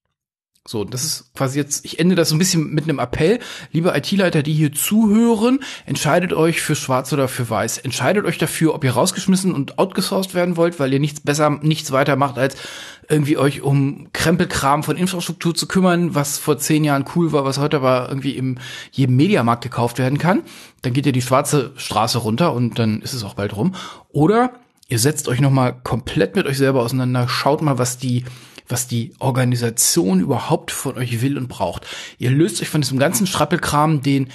So, 0.65 0.85
das 0.85 1.03
ist 1.03 1.33
quasi 1.35 1.59
jetzt, 1.59 1.83
ich 1.83 1.99
ende 1.99 2.15
das 2.15 2.29
so 2.29 2.35
ein 2.35 2.39
bisschen 2.39 2.73
mit 2.73 2.85
einem 2.85 2.97
Appell. 2.97 3.39
Liebe 3.73 3.93
IT-Leiter, 3.97 4.43
die 4.43 4.53
hier 4.53 4.71
zuhören, 4.71 5.59
entscheidet 5.85 6.31
euch 6.31 6.61
für 6.61 6.73
schwarz 6.73 7.11
oder 7.11 7.27
für 7.27 7.49
weiß. 7.49 7.79
Entscheidet 7.79 8.23
euch 8.23 8.37
dafür, 8.37 8.73
ob 8.73 8.85
ihr 8.85 8.91
rausgeschmissen 8.91 9.53
und 9.53 9.77
outgesourced 9.77 10.33
werden 10.33 10.55
wollt, 10.55 10.79
weil 10.79 10.93
ihr 10.93 11.01
nichts 11.01 11.19
besser, 11.19 11.49
nichts 11.49 11.91
weiter 11.91 12.15
macht, 12.15 12.37
als 12.37 12.55
irgendwie 13.09 13.37
euch 13.37 13.61
um 13.61 14.07
Krempelkram 14.13 14.83
von 14.83 14.95
Infrastruktur 14.95 15.53
zu 15.53 15.67
kümmern, 15.67 16.15
was 16.15 16.37
vor 16.37 16.57
zehn 16.57 16.85
Jahren 16.85 17.03
cool 17.13 17.33
war, 17.33 17.43
was 17.43 17.57
heute 17.57 17.75
aber 17.75 18.07
irgendwie 18.07 18.37
im 18.37 18.57
jedem 18.91 19.17
Mediamarkt 19.17 19.65
gekauft 19.65 19.99
werden 19.99 20.17
kann. 20.17 20.43
Dann 20.81 20.93
geht 20.93 21.05
ihr 21.05 21.11
die 21.11 21.21
schwarze 21.21 21.73
Straße 21.75 22.19
runter 22.19 22.53
und 22.53 22.79
dann 22.79 23.01
ist 23.01 23.11
es 23.11 23.25
auch 23.25 23.33
bald 23.33 23.53
rum. 23.57 23.75
Oder 24.13 24.53
ihr 24.87 24.99
setzt 24.99 25.27
euch 25.27 25.41
nochmal 25.41 25.75
komplett 25.83 26.37
mit 26.37 26.45
euch 26.45 26.57
selber 26.57 26.83
auseinander, 26.83 27.27
schaut 27.27 27.61
mal, 27.61 27.77
was 27.77 27.97
die 27.97 28.23
was 28.67 28.87
die 28.87 29.13
Organisation 29.19 30.19
überhaupt 30.19 30.71
von 30.71 30.97
euch 30.97 31.21
will 31.21 31.37
und 31.37 31.47
braucht. 31.47 31.87
Ihr 32.17 32.31
löst 32.31 32.61
euch 32.61 32.69
von 32.69 32.81
diesem 32.81 32.99
ganzen 32.99 33.27
Schrappelkram, 33.27 34.01
den 34.01 34.29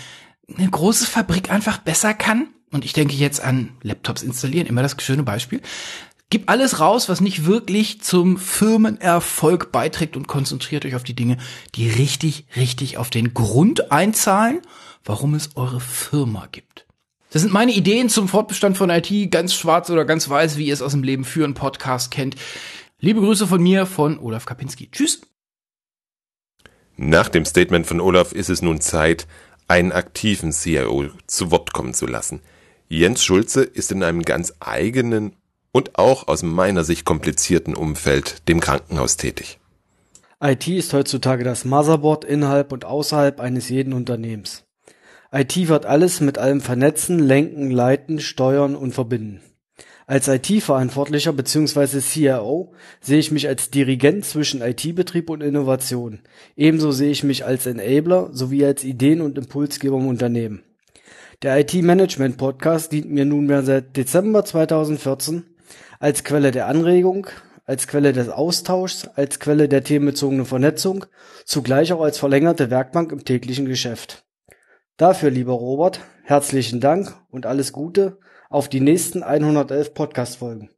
eine 0.56 0.68
große 0.68 1.06
Fabrik 1.06 1.50
einfach 1.50 1.78
besser 1.78 2.14
kann. 2.14 2.48
Und 2.70 2.84
ich 2.84 2.92
denke 2.92 3.14
jetzt 3.14 3.40
an 3.40 3.70
Laptops 3.82 4.22
installieren, 4.22 4.66
immer 4.66 4.82
das 4.82 4.96
schöne 5.00 5.22
Beispiel. 5.22 5.62
Gib 6.30 6.50
alles 6.50 6.78
raus, 6.78 7.08
was 7.08 7.22
nicht 7.22 7.46
wirklich 7.46 8.02
zum 8.02 8.36
Firmenerfolg 8.36 9.72
beiträgt 9.72 10.14
und 10.14 10.28
konzentriert 10.28 10.84
euch 10.84 10.94
auf 10.94 11.04
die 11.04 11.14
Dinge, 11.14 11.38
die 11.74 11.88
richtig, 11.88 12.44
richtig 12.54 12.98
auf 12.98 13.08
den 13.08 13.32
Grund 13.32 13.90
einzahlen, 13.90 14.60
warum 15.04 15.32
es 15.32 15.56
eure 15.56 15.80
Firma 15.80 16.46
gibt. 16.52 16.86
Das 17.30 17.42
sind 17.42 17.52
meine 17.52 17.72
Ideen 17.72 18.10
zum 18.10 18.28
Fortbestand 18.28 18.76
von 18.76 18.90
IT, 18.90 19.30
ganz 19.30 19.54
schwarz 19.54 19.88
oder 19.88 20.04
ganz 20.04 20.28
weiß, 20.28 20.58
wie 20.58 20.66
ihr 20.66 20.74
es 20.74 20.82
aus 20.82 20.92
dem 20.92 21.02
Leben 21.02 21.24
führen 21.24 21.54
Podcast 21.54 22.10
kennt. 22.10 22.36
Liebe 23.00 23.20
Grüße 23.20 23.46
von 23.46 23.62
mir, 23.62 23.86
von 23.86 24.18
Olaf 24.18 24.44
Kapinski. 24.44 24.90
Tschüss. 24.90 25.20
Nach 26.96 27.28
dem 27.28 27.44
Statement 27.44 27.86
von 27.86 28.00
Olaf 28.00 28.32
ist 28.32 28.50
es 28.50 28.60
nun 28.60 28.80
Zeit, 28.80 29.28
einen 29.68 29.92
aktiven 29.92 30.50
CIO 30.50 31.06
zu 31.28 31.52
Wort 31.52 31.72
kommen 31.72 31.94
zu 31.94 32.06
lassen. 32.06 32.40
Jens 32.88 33.22
Schulze 33.22 33.62
ist 33.62 33.92
in 33.92 34.02
einem 34.02 34.22
ganz 34.22 34.52
eigenen 34.58 35.36
und 35.70 35.96
auch 35.96 36.26
aus 36.26 36.42
meiner 36.42 36.82
Sicht 36.82 37.04
komplizierten 37.04 37.76
Umfeld, 37.76 38.48
dem 38.48 38.58
Krankenhaus, 38.58 39.16
tätig. 39.16 39.60
IT 40.42 40.66
ist 40.66 40.92
heutzutage 40.92 41.44
das 41.44 41.64
Motherboard 41.64 42.24
innerhalb 42.24 42.72
und 42.72 42.84
außerhalb 42.84 43.38
eines 43.38 43.68
jeden 43.68 43.92
Unternehmens. 43.92 44.64
IT 45.30 45.68
wird 45.68 45.86
alles 45.86 46.20
mit 46.20 46.36
allem 46.36 46.60
vernetzen, 46.60 47.20
lenken, 47.20 47.70
leiten, 47.70 48.18
steuern 48.18 48.74
und 48.74 48.90
verbinden. 48.90 49.40
Als 50.10 50.26
IT-Verantwortlicher 50.26 51.34
bzw. 51.34 52.00
CIO 52.00 52.72
sehe 52.98 53.18
ich 53.18 53.30
mich 53.30 53.46
als 53.46 53.68
Dirigent 53.68 54.24
zwischen 54.24 54.62
IT-Betrieb 54.62 55.28
und 55.28 55.42
Innovation. 55.42 56.20
Ebenso 56.56 56.92
sehe 56.92 57.10
ich 57.10 57.24
mich 57.24 57.44
als 57.44 57.66
Enabler 57.66 58.30
sowie 58.32 58.64
als 58.64 58.84
Ideen- 58.84 59.20
und 59.20 59.36
Impulsgeber 59.36 59.98
im 59.98 60.06
Unternehmen. 60.06 60.62
Der 61.42 61.60
IT-Management-Podcast 61.60 62.90
dient 62.90 63.10
mir 63.10 63.26
nunmehr 63.26 63.62
seit 63.62 63.98
Dezember 63.98 64.46
2014 64.46 65.44
als 66.00 66.24
Quelle 66.24 66.52
der 66.52 66.68
Anregung, 66.68 67.26
als 67.66 67.86
Quelle 67.86 68.14
des 68.14 68.30
Austauschs, 68.30 69.08
als 69.08 69.40
Quelle 69.40 69.68
der 69.68 69.84
themenbezogenen 69.84 70.46
Vernetzung, 70.46 71.04
zugleich 71.44 71.92
auch 71.92 72.00
als 72.00 72.16
verlängerte 72.16 72.70
Werkbank 72.70 73.12
im 73.12 73.26
täglichen 73.26 73.66
Geschäft. 73.66 74.24
Dafür, 74.96 75.28
lieber 75.28 75.52
Robert, 75.52 76.00
herzlichen 76.22 76.80
Dank 76.80 77.14
und 77.28 77.44
alles 77.44 77.74
Gute 77.74 78.16
auf 78.48 78.68
die 78.68 78.80
nächsten 78.80 79.22
111 79.22 79.92
Podcast-Folgen. 79.92 80.70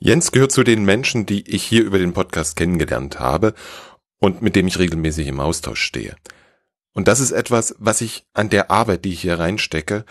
Jens 0.00 0.32
gehört 0.32 0.52
zu 0.52 0.64
den 0.64 0.84
Menschen, 0.84 1.26
die 1.26 1.48
ich 1.48 1.62
hier 1.62 1.84
über 1.84 1.98
den 1.98 2.12
Podcast 2.12 2.56
kennengelernt 2.56 3.20
habe 3.20 3.54
und 4.18 4.42
mit 4.42 4.56
dem 4.56 4.66
ich 4.66 4.78
regelmäßig 4.78 5.28
im 5.28 5.40
Austausch 5.40 5.80
stehe. 5.80 6.16
Und 6.94 7.08
das 7.08 7.20
ist 7.20 7.30
etwas, 7.30 7.76
was 7.78 8.00
ich 8.00 8.26
an 8.32 8.48
der 8.48 8.70
Arbeit, 8.70 9.04
die 9.04 9.12
ich 9.12 9.20
hier 9.20 9.38
reinstecke, 9.38 10.04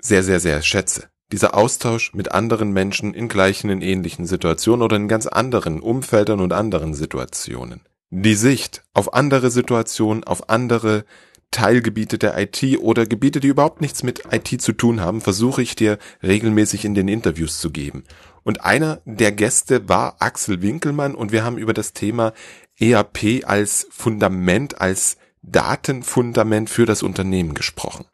sehr, 0.00 0.22
sehr, 0.22 0.40
sehr 0.40 0.62
schätze. 0.62 1.10
Dieser 1.30 1.54
Austausch 1.54 2.14
mit 2.14 2.32
anderen 2.32 2.72
Menschen 2.72 3.14
in 3.14 3.28
gleichen, 3.28 3.70
in 3.70 3.82
ähnlichen 3.82 4.26
Situationen 4.26 4.82
oder 4.82 4.96
in 4.96 5.08
ganz 5.08 5.26
anderen 5.26 5.80
Umfeldern 5.80 6.40
und 6.40 6.52
anderen 6.52 6.94
Situationen. 6.94 7.82
Die 8.10 8.34
Sicht 8.34 8.82
auf 8.92 9.14
andere 9.14 9.50
Situationen, 9.50 10.24
auf 10.24 10.48
andere 10.48 11.04
Teilgebiete 11.50 12.18
der 12.18 12.38
IT 12.38 12.78
oder 12.78 13.06
Gebiete, 13.06 13.40
die 13.40 13.48
überhaupt 13.48 13.80
nichts 13.80 14.02
mit 14.02 14.22
IT 14.30 14.60
zu 14.60 14.72
tun 14.72 15.00
haben, 15.00 15.20
versuche 15.20 15.62
ich 15.62 15.74
dir 15.74 15.98
regelmäßig 16.22 16.84
in 16.84 16.94
den 16.94 17.08
Interviews 17.08 17.58
zu 17.58 17.70
geben. 17.70 18.04
Und 18.42 18.64
einer 18.64 19.00
der 19.04 19.32
Gäste 19.32 19.88
war 19.88 20.16
Axel 20.20 20.62
Winkelmann 20.62 21.14
und 21.14 21.32
wir 21.32 21.44
haben 21.44 21.58
über 21.58 21.74
das 21.74 21.92
Thema 21.92 22.32
ERP 22.78 23.44
als 23.44 23.86
Fundament, 23.90 24.80
als 24.80 25.18
Datenfundament 25.42 26.70
für 26.70 26.86
das 26.86 27.02
Unternehmen 27.02 27.54
gesprochen. 27.54 28.06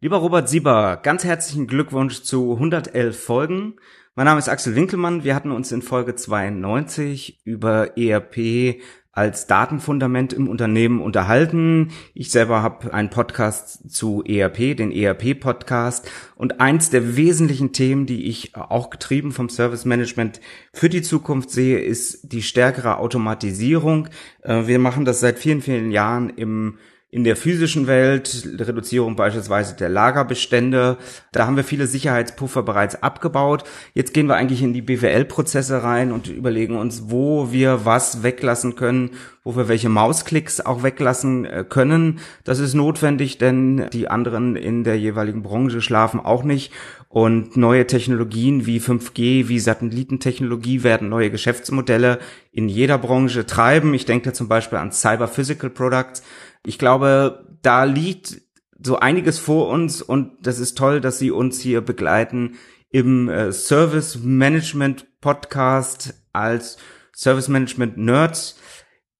Lieber 0.00 0.16
Robert 0.16 0.48
Sieber, 0.48 0.96
ganz 1.02 1.24
herzlichen 1.24 1.66
Glückwunsch 1.66 2.22
zu 2.22 2.54
111 2.54 3.22
Folgen. 3.24 3.76
Mein 4.14 4.26
Name 4.26 4.38
ist 4.38 4.48
Axel 4.48 4.74
Winkelmann. 4.74 5.24
Wir 5.24 5.34
hatten 5.34 5.52
uns 5.52 5.72
in 5.72 5.80
Folge 5.80 6.14
92 6.14 7.40
über 7.44 7.96
ERP 7.96 8.82
als 9.12 9.46
Datenfundament 9.46 10.32
im 10.32 10.48
Unternehmen 10.48 11.00
unterhalten. 11.00 11.90
Ich 12.14 12.30
selber 12.30 12.62
habe 12.62 12.94
einen 12.94 13.10
Podcast 13.10 13.90
zu 13.92 14.24
ERP, 14.24 14.74
den 14.76 14.90
ERP-Podcast. 14.90 16.10
Und 16.34 16.60
eins 16.60 16.88
der 16.88 17.14
wesentlichen 17.14 17.72
Themen, 17.72 18.06
die 18.06 18.26
ich 18.26 18.56
auch 18.56 18.88
getrieben 18.88 19.32
vom 19.32 19.50
Service 19.50 19.84
Management 19.84 20.40
für 20.72 20.88
die 20.88 21.02
Zukunft 21.02 21.50
sehe, 21.50 21.78
ist 21.78 22.32
die 22.32 22.42
stärkere 22.42 22.96
Automatisierung. 22.96 24.08
Äh, 24.42 24.66
wir 24.66 24.78
machen 24.78 25.04
das 25.04 25.20
seit 25.20 25.38
vielen, 25.38 25.60
vielen 25.60 25.90
Jahren 25.90 26.30
im 26.30 26.78
in 27.12 27.24
der 27.24 27.36
physischen 27.36 27.86
Welt, 27.86 28.48
Reduzierung 28.58 29.16
beispielsweise 29.16 29.76
der 29.76 29.90
Lagerbestände. 29.90 30.96
Da 31.30 31.46
haben 31.46 31.56
wir 31.56 31.62
viele 31.62 31.86
Sicherheitspuffer 31.86 32.62
bereits 32.62 33.02
abgebaut. 33.02 33.64
Jetzt 33.92 34.14
gehen 34.14 34.28
wir 34.28 34.36
eigentlich 34.36 34.62
in 34.62 34.72
die 34.72 34.80
BWL-Prozesse 34.80 35.82
rein 35.82 36.10
und 36.10 36.28
überlegen 36.28 36.74
uns, 36.74 37.10
wo 37.10 37.52
wir 37.52 37.84
was 37.84 38.22
weglassen 38.22 38.76
können, 38.76 39.10
wo 39.44 39.54
wir 39.56 39.68
welche 39.68 39.90
Mausklicks 39.90 40.62
auch 40.62 40.82
weglassen 40.82 41.44
äh, 41.44 41.64
können. 41.68 42.20
Das 42.44 42.60
ist 42.60 42.72
notwendig, 42.72 43.36
denn 43.36 43.90
die 43.92 44.08
anderen 44.08 44.56
in 44.56 44.82
der 44.82 44.98
jeweiligen 44.98 45.42
Branche 45.42 45.82
schlafen 45.82 46.18
auch 46.18 46.44
nicht. 46.44 46.72
Und 47.10 47.58
neue 47.58 47.86
Technologien 47.86 48.64
wie 48.64 48.80
5G, 48.80 49.48
wie 49.48 49.58
Satellitentechnologie 49.58 50.82
werden 50.82 51.10
neue 51.10 51.30
Geschäftsmodelle 51.30 52.20
in 52.52 52.70
jeder 52.70 52.96
Branche 52.96 53.44
treiben. 53.44 53.92
Ich 53.92 54.06
denke 54.06 54.32
zum 54.32 54.48
Beispiel 54.48 54.78
an 54.78 54.92
Cyber 54.92 55.28
Physical 55.28 55.68
Products. 55.68 56.22
Ich 56.64 56.78
glaube, 56.78 57.46
da 57.62 57.84
liegt 57.84 58.42
so 58.84 58.98
einiges 58.98 59.38
vor 59.38 59.68
uns 59.68 60.02
und 60.02 60.46
das 60.46 60.58
ist 60.58 60.76
toll, 60.76 61.00
dass 61.00 61.18
Sie 61.18 61.30
uns 61.30 61.60
hier 61.60 61.80
begleiten 61.80 62.56
im 62.90 63.28
äh, 63.28 63.52
Service 63.52 64.18
Management 64.22 65.06
Podcast 65.20 66.14
als 66.32 66.78
Service 67.14 67.48
Management 67.48 67.96
Nerds 67.96 68.56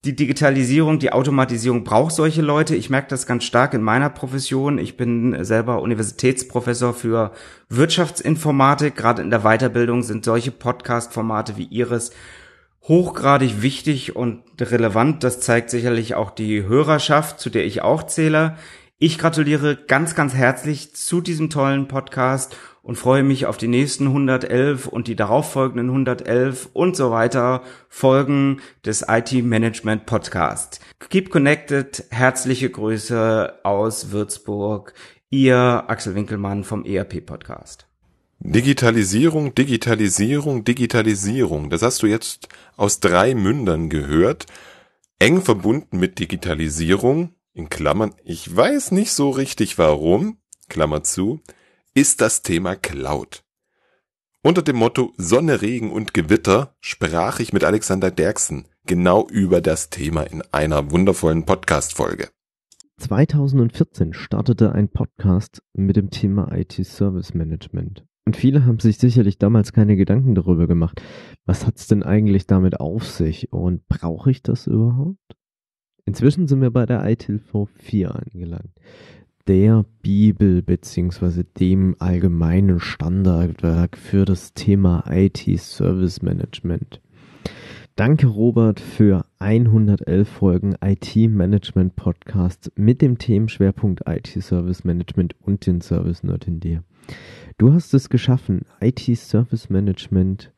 die 0.04 0.16
Digitalisierung, 0.16 0.98
die 0.98 1.12
Automatisierung 1.12 1.84
braucht 1.84 2.14
solche 2.14 2.42
Leute. 2.42 2.74
Ich 2.74 2.90
merke 2.90 3.08
das 3.08 3.24
ganz 3.24 3.44
stark 3.44 3.72
in 3.72 3.82
meiner 3.82 4.10
Profession. 4.10 4.78
Ich 4.78 4.96
bin 4.96 5.44
selber 5.44 5.80
Universitätsprofessor 5.80 6.92
für 6.92 7.30
Wirtschaftsinformatik. 7.68 8.96
Gerade 8.96 9.22
in 9.22 9.30
der 9.30 9.42
Weiterbildung 9.42 10.02
sind 10.02 10.24
solche 10.24 10.50
Podcast-Formate 10.50 11.56
wie 11.56 11.66
Ihres 11.66 12.10
hochgradig 12.88 13.62
wichtig 13.62 14.16
und 14.16 14.42
relevant. 14.60 15.24
Das 15.24 15.40
zeigt 15.40 15.70
sicherlich 15.70 16.14
auch 16.14 16.30
die 16.30 16.64
Hörerschaft, 16.64 17.40
zu 17.40 17.50
der 17.50 17.64
ich 17.64 17.82
auch 17.82 18.04
zähle. 18.04 18.56
Ich 18.98 19.18
gratuliere 19.18 19.76
ganz, 19.76 20.14
ganz 20.14 20.34
herzlich 20.34 20.94
zu 20.94 21.20
diesem 21.20 21.50
tollen 21.50 21.88
Podcast 21.88 22.56
und 22.82 22.96
freue 22.96 23.22
mich 23.22 23.46
auf 23.46 23.56
die 23.56 23.68
nächsten 23.68 24.06
111 24.08 24.86
und 24.86 25.08
die 25.08 25.16
darauffolgenden 25.16 25.88
111 25.88 26.68
und 26.72 26.96
so 26.96 27.10
weiter 27.10 27.62
Folgen 27.88 28.60
des 28.84 29.04
IT 29.08 29.32
Management 29.32 30.06
Podcast. 30.06 30.80
Keep 31.10 31.30
connected. 31.30 32.04
Herzliche 32.10 32.70
Grüße 32.70 33.60
aus 33.64 34.10
Würzburg. 34.10 34.94
Ihr 35.30 35.84
Axel 35.88 36.14
Winkelmann 36.14 36.62
vom 36.62 36.84
ERP 36.84 37.24
Podcast. 37.24 37.91
Digitalisierung, 38.44 39.54
Digitalisierung, 39.54 40.64
Digitalisierung. 40.64 41.70
Das 41.70 41.82
hast 41.82 42.02
du 42.02 42.08
jetzt 42.08 42.48
aus 42.76 42.98
drei 42.98 43.36
Mündern 43.36 43.88
gehört. 43.88 44.46
Eng 45.20 45.42
verbunden 45.42 46.00
mit 46.00 46.18
Digitalisierung, 46.18 47.36
in 47.54 47.68
Klammern, 47.68 48.14
ich 48.24 48.54
weiß 48.54 48.90
nicht 48.90 49.12
so 49.12 49.30
richtig 49.30 49.78
warum, 49.78 50.38
Klammer 50.68 51.04
zu, 51.04 51.40
ist 51.94 52.20
das 52.20 52.42
Thema 52.42 52.74
Cloud. 52.74 53.44
Unter 54.42 54.62
dem 54.62 54.74
Motto 54.74 55.12
Sonne, 55.16 55.62
Regen 55.62 55.92
und 55.92 56.12
Gewitter 56.12 56.74
sprach 56.80 57.38
ich 57.38 57.52
mit 57.52 57.62
Alexander 57.62 58.10
Derksen 58.10 58.66
genau 58.86 59.28
über 59.28 59.60
das 59.60 59.88
Thema 59.88 60.22
in 60.24 60.42
einer 60.50 60.90
wundervollen 60.90 61.46
Podcast-Folge. 61.46 62.28
2014 62.98 64.14
startete 64.14 64.72
ein 64.72 64.88
Podcast 64.88 65.62
mit 65.74 65.94
dem 65.94 66.10
Thema 66.10 66.50
IT 66.52 66.84
Service 66.84 67.34
Management. 67.34 68.04
Und 68.24 68.36
viele 68.36 68.64
haben 68.66 68.78
sich 68.78 68.98
sicherlich 68.98 69.38
damals 69.38 69.72
keine 69.72 69.96
Gedanken 69.96 70.34
darüber 70.34 70.66
gemacht. 70.66 71.02
Was 71.44 71.66
hat's 71.66 71.88
denn 71.88 72.02
eigentlich 72.02 72.46
damit 72.46 72.80
auf 72.80 73.04
sich 73.06 73.52
und 73.52 73.86
brauche 73.88 74.30
ich 74.30 74.42
das 74.42 74.66
überhaupt? 74.66 75.18
Inzwischen 76.04 76.46
sind 76.46 76.60
wir 76.60 76.70
bei 76.70 76.86
der 76.86 77.08
ITIL 77.08 77.40
V4 77.52 78.06
angelangt 78.06 78.72
der 79.48 79.84
Bibel 80.02 80.62
beziehungsweise 80.62 81.44
dem 81.44 81.96
allgemeinen 81.98 82.78
Standardwerk 82.78 83.96
für 83.96 84.24
das 84.24 84.54
Thema 84.54 85.04
IT 85.08 85.44
Service 85.58 86.22
Management. 86.22 87.00
Danke 87.96 88.26
Robert 88.26 88.80
für 88.80 89.24
111 89.38 90.28
Folgen 90.28 90.76
IT 90.82 91.16
Management 91.16 91.96
Podcast 91.96 92.72
mit 92.76 93.02
dem 93.02 93.18
Themenschwerpunkt 93.18 94.02
IT 94.06 94.28
Service 94.28 94.84
Management 94.84 95.34
und 95.40 95.66
den 95.66 95.80
Service 95.80 96.22
Nerd 96.22 96.46
in 96.46 96.60
dir. 96.60 96.84
Du 97.58 97.72
hast 97.72 97.94
es 97.94 98.08
geschaffen, 98.08 98.62
IT 98.80 99.00
Service 99.16 99.70
Management 99.70 100.52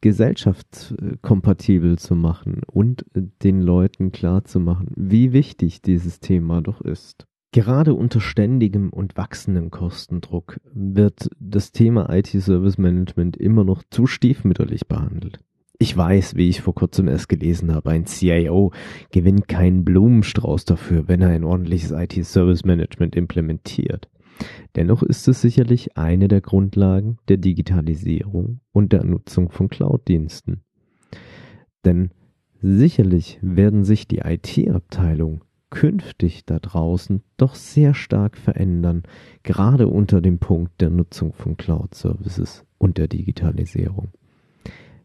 gesellschaftskompatibel 0.00 1.98
zu 1.98 2.14
machen 2.14 2.60
und 2.66 3.04
den 3.42 3.60
Leuten 3.60 4.12
klar 4.12 4.44
zu 4.44 4.60
machen, 4.60 4.88
wie 4.94 5.32
wichtig 5.32 5.82
dieses 5.82 6.20
Thema 6.20 6.62
doch 6.62 6.80
ist. 6.80 7.26
Gerade 7.52 7.94
unter 7.94 8.20
ständigem 8.20 8.90
und 8.90 9.16
wachsendem 9.16 9.70
Kostendruck 9.70 10.60
wird 10.72 11.30
das 11.40 11.72
Thema 11.72 12.12
IT-Service 12.14 12.76
Management 12.76 13.36
immer 13.38 13.64
noch 13.64 13.82
zu 13.90 14.06
stiefmütterlich 14.06 14.86
behandelt. 14.86 15.40
Ich 15.78 15.96
weiß, 15.96 16.36
wie 16.36 16.48
ich 16.48 16.62
vor 16.62 16.74
kurzem 16.74 17.08
erst 17.08 17.28
gelesen 17.28 17.74
habe, 17.74 17.90
ein 17.90 18.06
CIO 18.06 18.72
gewinnt 19.10 19.48
keinen 19.48 19.84
Blumenstrauß 19.84 20.64
dafür, 20.66 21.08
wenn 21.08 21.22
er 21.22 21.30
ein 21.30 21.44
ordentliches 21.44 21.92
IT-Service 21.92 22.64
Management 22.64 23.16
implementiert. 23.16 24.08
Dennoch 24.74 25.02
ist 25.02 25.26
es 25.28 25.40
sicherlich 25.40 25.96
eine 25.96 26.28
der 26.28 26.40
Grundlagen 26.40 27.18
der 27.28 27.38
Digitalisierung 27.38 28.60
und 28.72 28.92
der 28.92 29.04
Nutzung 29.04 29.50
von 29.50 29.68
Cloud-Diensten. 29.68 30.62
Denn 31.84 32.10
sicherlich 32.60 33.38
werden 33.42 33.84
sich 33.84 34.06
die 34.06 34.18
IT-Abteilung 34.18 35.42
künftig 35.70 36.44
da 36.44 36.58
draußen 36.58 37.22
doch 37.36 37.54
sehr 37.54 37.94
stark 37.94 38.36
verändern, 38.36 39.02
gerade 39.42 39.88
unter 39.88 40.20
dem 40.20 40.38
Punkt 40.38 40.80
der 40.80 40.90
Nutzung 40.90 41.32
von 41.32 41.56
Cloud-Services 41.56 42.64
und 42.78 42.98
der 42.98 43.08
Digitalisierung. 43.08 44.08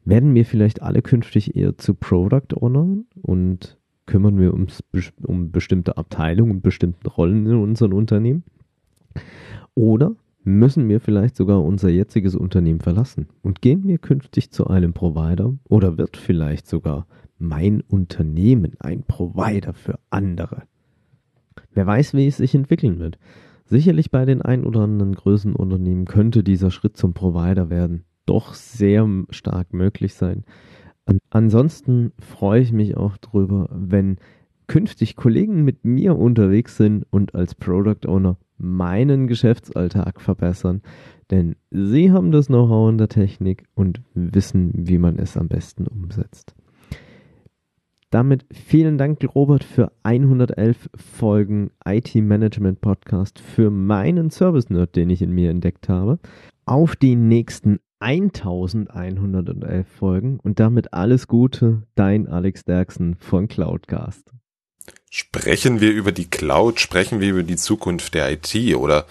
Werden 0.03 0.33
wir 0.33 0.45
vielleicht 0.45 0.81
alle 0.81 1.01
künftig 1.01 1.55
eher 1.55 1.77
zu 1.77 1.93
Product 1.93 2.55
Ownern 2.55 3.05
und 3.21 3.77
kümmern 4.05 4.39
wir 4.39 4.53
uns 4.53 4.83
um 5.23 5.51
bestimmte 5.51 5.97
Abteilungen 5.97 6.51
und 6.51 6.61
bestimmte 6.61 7.09
Rollen 7.09 7.45
in 7.45 7.55
unseren 7.55 7.93
Unternehmen? 7.93 8.43
Oder 9.75 10.15
müssen 10.43 10.89
wir 10.89 10.99
vielleicht 10.99 11.35
sogar 11.35 11.63
unser 11.63 11.89
jetziges 11.89 12.35
Unternehmen 12.35 12.81
verlassen 12.81 13.27
und 13.41 13.61
gehen 13.61 13.87
wir 13.87 13.97
künftig 13.97 14.51
zu 14.51 14.67
einem 14.67 14.93
Provider 14.93 15.53
oder 15.69 15.97
wird 15.97 16.17
vielleicht 16.17 16.67
sogar 16.67 17.07
mein 17.37 17.81
Unternehmen 17.81 18.73
ein 18.79 19.03
Provider 19.03 19.73
für 19.73 19.99
andere. 20.09 20.63
Wer 21.73 21.85
weiß, 21.85 22.13
wie 22.13 22.27
es 22.27 22.37
sich 22.37 22.55
entwickeln 22.55 22.99
wird. 22.99 23.17
Sicherlich 23.65 24.11
bei 24.11 24.25
den 24.25 24.41
ein 24.41 24.65
oder 24.65 24.81
anderen 24.81 25.15
Größenunternehmen 25.15 26.05
könnte 26.05 26.43
dieser 26.43 26.71
Schritt 26.71 26.97
zum 26.97 27.13
Provider 27.13 27.69
werden 27.69 28.03
doch 28.25 28.53
sehr 28.53 29.07
stark 29.29 29.73
möglich 29.73 30.13
sein. 30.13 30.43
Ansonsten 31.29 32.11
freue 32.19 32.61
ich 32.61 32.71
mich 32.71 32.97
auch 32.97 33.17
drüber, 33.17 33.69
wenn 33.71 34.17
künftig 34.67 35.15
Kollegen 35.15 35.63
mit 35.63 35.83
mir 35.83 36.17
unterwegs 36.17 36.77
sind 36.77 37.05
und 37.09 37.35
als 37.35 37.55
Product 37.55 38.07
Owner 38.07 38.37
meinen 38.61 39.27
Geschäftsalltag 39.27 40.21
verbessern, 40.21 40.81
denn 41.29 41.55
sie 41.71 42.11
haben 42.11 42.31
das 42.31 42.47
Know-how 42.47 42.89
in 42.89 42.97
der 42.97 43.09
Technik 43.09 43.65
und 43.73 44.01
wissen, 44.13 44.71
wie 44.75 44.97
man 44.97 45.17
es 45.17 45.37
am 45.37 45.47
besten 45.47 45.87
umsetzt. 45.87 46.55
Damit 48.11 48.45
vielen 48.51 48.97
Dank, 48.97 49.23
Robert, 49.33 49.63
für 49.63 49.93
111 50.03 50.89
Folgen 50.95 51.71
IT 51.85 52.13
Management 52.13 52.81
Podcast 52.81 53.39
für 53.39 53.71
meinen 53.71 54.29
Service 54.31 54.69
Nerd, 54.69 54.97
den 54.97 55.09
ich 55.09 55.21
in 55.21 55.31
mir 55.31 55.49
entdeckt 55.49 55.87
habe. 55.87 56.19
Auf 56.65 56.97
die 56.97 57.15
nächsten 57.15 57.79
1111 58.01 59.87
Folgen 59.87 60.39
und 60.41 60.59
damit 60.59 60.93
alles 60.93 61.27
Gute, 61.27 61.83
dein 61.95 62.27
Alex 62.27 62.65
Derksen 62.65 63.15
von 63.15 63.47
Cloudcast. 63.47 64.33
Sprechen 65.13 65.81
wir 65.81 65.91
über 65.91 66.13
die 66.13 66.29
Cloud, 66.29 66.79
sprechen 66.79 67.19
wir 67.19 67.31
über 67.31 67.43
die 67.43 67.57
Zukunft 67.57 68.13
der 68.13 68.31
IT 68.31 68.55
oder 68.77 69.05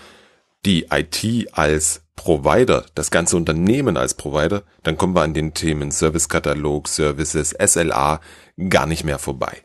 die 0.65 0.87
IT 0.91 1.49
als 1.53 2.07
Provider, 2.17 2.87
das 2.95 3.11
ganze 3.11 3.37
Unternehmen 3.37 3.99
als 3.99 4.15
Provider, 4.15 4.63
dann 4.83 4.97
kommen 4.97 5.15
wir 5.15 5.21
an 5.21 5.35
den 5.35 5.53
Themen 5.53 5.91
Servicekatalog, 5.91 6.89
Services, 6.89 7.51
SLA 7.51 8.23
gar 8.71 8.87
nicht 8.87 9.05
mehr 9.05 9.19
vorbei. 9.19 9.63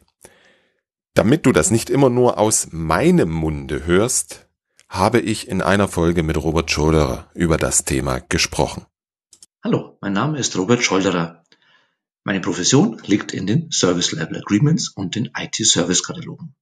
Damit 1.14 1.46
du 1.46 1.54
das 1.54 1.72
nicht 1.72 1.90
immer 1.90 2.10
nur 2.10 2.38
aus 2.38 2.68
meinem 2.72 3.32
Munde 3.32 3.86
hörst, 3.86 4.50
habe 4.90 5.22
ich 5.22 5.48
in 5.48 5.62
einer 5.62 5.88
Folge 5.88 6.22
mit 6.22 6.36
Robert 6.36 6.70
Scholderer 6.70 7.30
über 7.34 7.56
das 7.56 7.86
Thema 7.86 8.20
gesprochen. 8.20 8.86
Hallo, 9.64 9.98
mein 10.02 10.12
Name 10.12 10.38
ist 10.38 10.58
Robert 10.58 10.84
Scholderer. 10.84 11.45
Meine 12.26 12.42
Profession 12.42 13.02
liegt 13.06 13.32
in 13.32 13.48
den 13.48 13.72
Service 13.72 14.12
Level 14.12 14.38
Agreements 14.38 14.90
und 14.90 15.16
den 15.16 15.32
IT 15.38 15.56
Service 15.56 16.04
Katalogen. 16.04 16.56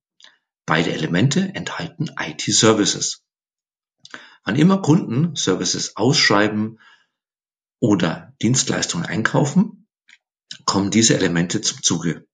Beide 0.68 0.94
Elemente 0.94 1.40
enthalten 1.56 2.12
IT 2.20 2.42
Services. 2.42 3.24
Wann 4.44 4.56
immer 4.56 4.82
Kunden 4.82 5.36
Services 5.36 5.96
ausschreiben 5.96 6.80
oder 7.80 8.34
Dienstleistungen 8.42 9.06
einkaufen, 9.06 9.88
kommen 10.66 10.92
diese 10.92 11.16
Elemente 11.16 11.62
zum 11.62 11.82
Zuge. 11.82 12.28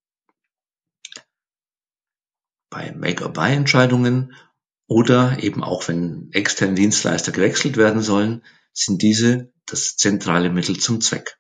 bei 2.70 2.92
Make-or-Buy-Entscheidungen 2.92 4.36
oder 4.88 5.42
eben 5.44 5.64
auch 5.64 5.88
wenn 5.88 6.30
externe 6.32 6.76
Dienstleister 6.76 7.32
gewechselt 7.32 7.78
werden 7.78 8.02
sollen, 8.02 8.44
sind 8.74 9.02
diese 9.02 9.52
das 9.66 9.98
zentrale 9.98 10.50
Mittel 10.50 10.78
zum 10.80 11.02
Zweck. 11.02 11.39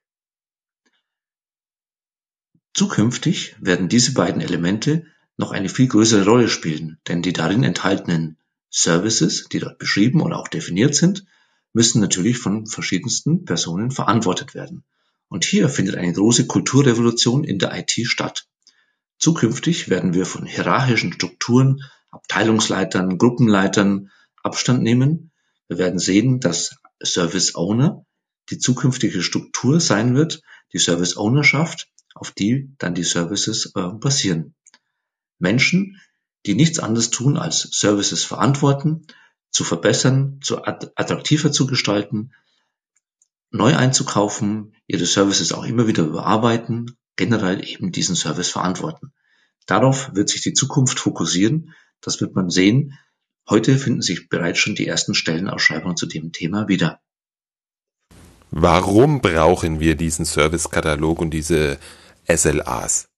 Zukünftig 2.79 3.57
werden 3.59 3.89
diese 3.89 4.13
beiden 4.13 4.39
Elemente 4.39 5.05
noch 5.35 5.51
eine 5.51 5.67
viel 5.67 5.89
größere 5.89 6.23
Rolle 6.23 6.47
spielen, 6.47 6.97
denn 7.09 7.21
die 7.21 7.33
darin 7.33 7.63
enthaltenen 7.63 8.37
Services, 8.69 9.49
die 9.51 9.59
dort 9.59 9.79
beschrieben 9.79 10.21
oder 10.21 10.39
auch 10.39 10.47
definiert 10.47 10.95
sind, 10.95 11.25
müssen 11.73 11.99
natürlich 11.99 12.37
von 12.37 12.67
verschiedensten 12.67 13.43
Personen 13.43 13.91
verantwortet 13.91 14.55
werden. 14.55 14.85
Und 15.27 15.43
hier 15.43 15.67
findet 15.67 15.97
eine 15.97 16.13
große 16.13 16.47
Kulturrevolution 16.47 17.43
in 17.43 17.59
der 17.59 17.77
IT 17.77 17.91
statt. 18.05 18.47
Zukünftig 19.17 19.89
werden 19.89 20.13
wir 20.13 20.25
von 20.25 20.45
hierarchischen 20.45 21.11
Strukturen, 21.11 21.83
Abteilungsleitern, 22.11 23.17
Gruppenleitern 23.17 24.09
Abstand 24.41 24.83
nehmen. 24.83 25.31
Wir 25.67 25.79
werden 25.79 25.99
sehen, 25.99 26.39
dass 26.39 26.77
Service 27.03 27.55
Owner 27.55 28.05
die 28.51 28.57
zukünftige 28.57 29.21
Struktur 29.21 29.81
sein 29.81 30.15
wird, 30.15 30.41
die 30.71 30.79
Service 30.79 31.17
Ownerschaft, 31.17 31.89
auf 32.15 32.31
die 32.31 32.73
dann 32.77 32.95
die 32.95 33.03
Services 33.03 33.73
äh, 33.75 33.81
basieren. 33.81 34.55
Menschen, 35.37 36.01
die 36.45 36.55
nichts 36.55 36.79
anderes 36.79 37.09
tun, 37.09 37.37
als 37.37 37.61
Services 37.61 38.23
verantworten, 38.23 39.07
zu 39.51 39.63
verbessern, 39.63 40.39
zu 40.41 40.63
attraktiver 40.63 41.51
zu 41.51 41.65
gestalten, 41.67 42.31
neu 43.51 43.75
einzukaufen, 43.75 44.75
ihre 44.87 45.05
Services 45.05 45.51
auch 45.51 45.63
immer 45.65 45.87
wieder 45.87 46.03
überarbeiten, 46.03 46.97
generell 47.15 47.67
eben 47.67 47.91
diesen 47.91 48.15
Service 48.15 48.49
verantworten. 48.49 49.11
Darauf 49.65 50.15
wird 50.15 50.29
sich 50.29 50.41
die 50.41 50.53
Zukunft 50.53 50.99
fokussieren. 50.99 51.73
Das 52.01 52.21
wird 52.21 52.35
man 52.35 52.49
sehen. 52.49 52.97
Heute 53.47 53.77
finden 53.77 54.01
sich 54.01 54.29
bereits 54.29 54.59
schon 54.59 54.75
die 54.75 54.87
ersten 54.87 55.15
Stellenausschreibungen 55.15 55.97
zu 55.97 56.05
dem 56.05 56.31
Thema 56.31 56.67
wieder. 56.67 57.01
Warum 58.51 59.21
brauchen 59.21 59.79
wir 59.79 59.95
diesen 59.95 60.25
Servicekatalog 60.25 61.19
und 61.19 61.31
diese 61.31 61.77
SLAs? 62.27 63.09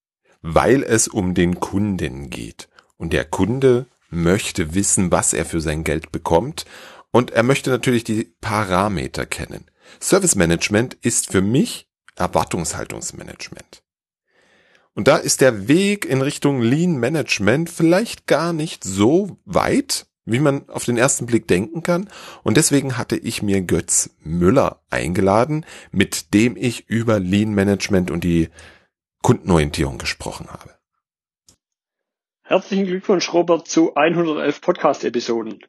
Weil 0.41 0.83
es 0.83 1.07
um 1.07 1.33
den 1.33 1.59
Kunden 1.59 2.29
geht. 2.29 2.67
Und 2.97 3.13
der 3.13 3.25
Kunde 3.25 3.85
möchte 4.09 4.73
wissen, 4.73 5.11
was 5.11 5.33
er 5.33 5.45
für 5.45 5.61
sein 5.61 5.83
Geld 5.83 6.11
bekommt. 6.11 6.65
Und 7.11 7.31
er 7.31 7.43
möchte 7.43 7.69
natürlich 7.69 8.03
die 8.03 8.35
Parameter 8.41 9.25
kennen. 9.25 9.65
Service 9.99 10.35
Management 10.35 10.95
ist 11.01 11.31
für 11.31 11.41
mich 11.41 11.87
Erwartungshaltungsmanagement. 12.15 13.83
Und 14.93 15.07
da 15.07 15.17
ist 15.17 15.41
der 15.41 15.67
Weg 15.67 16.05
in 16.05 16.21
Richtung 16.21 16.61
Lean 16.61 16.97
Management 16.97 17.69
vielleicht 17.69 18.27
gar 18.27 18.51
nicht 18.51 18.83
so 18.83 19.37
weit, 19.45 20.07
wie 20.25 20.39
man 20.39 20.69
auf 20.69 20.85
den 20.85 20.97
ersten 20.97 21.25
Blick 21.25 21.47
denken 21.47 21.83
kann. 21.83 22.09
Und 22.43 22.57
deswegen 22.57 22.97
hatte 22.97 23.15
ich 23.15 23.41
mir 23.41 23.61
Götz 23.61 24.11
Müller 24.23 24.81
eingeladen, 24.89 25.65
mit 25.91 26.33
dem 26.33 26.55
ich 26.57 26.87
über 26.89 27.19
Lean 27.19 27.53
Management 27.53 28.11
und 28.11 28.23
die 28.23 28.49
Kundenorientierung 29.21 29.97
gesprochen 29.97 30.47
habe. 30.49 30.71
Herzlichen 32.43 32.85
Glückwunsch, 32.85 33.31
Robert, 33.33 33.67
zu 33.67 33.95
111 33.95 34.61
Podcast-Episoden. 34.61 35.63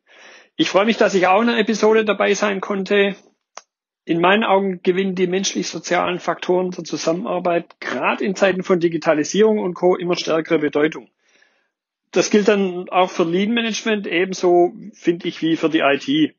Ich 0.56 0.68
freue 0.68 0.84
mich, 0.84 0.96
dass 0.96 1.14
ich 1.14 1.26
auch 1.26 1.40
in 1.40 1.48
einer 1.48 1.58
Episode 1.58 2.04
dabei 2.04 2.34
sein 2.34 2.60
konnte. 2.60 3.14
In 4.04 4.20
meinen 4.20 4.42
Augen 4.42 4.82
gewinnen 4.82 5.14
die 5.14 5.28
menschlich-sozialen 5.28 6.18
Faktoren 6.18 6.72
der 6.72 6.82
Zusammenarbeit 6.82 7.78
gerade 7.78 8.24
in 8.24 8.34
Zeiten 8.34 8.64
von 8.64 8.80
Digitalisierung 8.80 9.60
und 9.60 9.74
Co. 9.74 9.94
immer 9.96 10.16
stärkere 10.16 10.58
Bedeutung. 10.58 11.08
Das 12.12 12.30
gilt 12.30 12.48
dann 12.48 12.88
auch 12.90 13.10
für 13.10 13.24
Lean 13.24 13.52
Management 13.52 14.06
ebenso, 14.06 14.74
finde 14.92 15.28
ich, 15.28 15.40
wie 15.40 15.56
für 15.56 15.70
die 15.70 15.80
IT. 15.80 16.34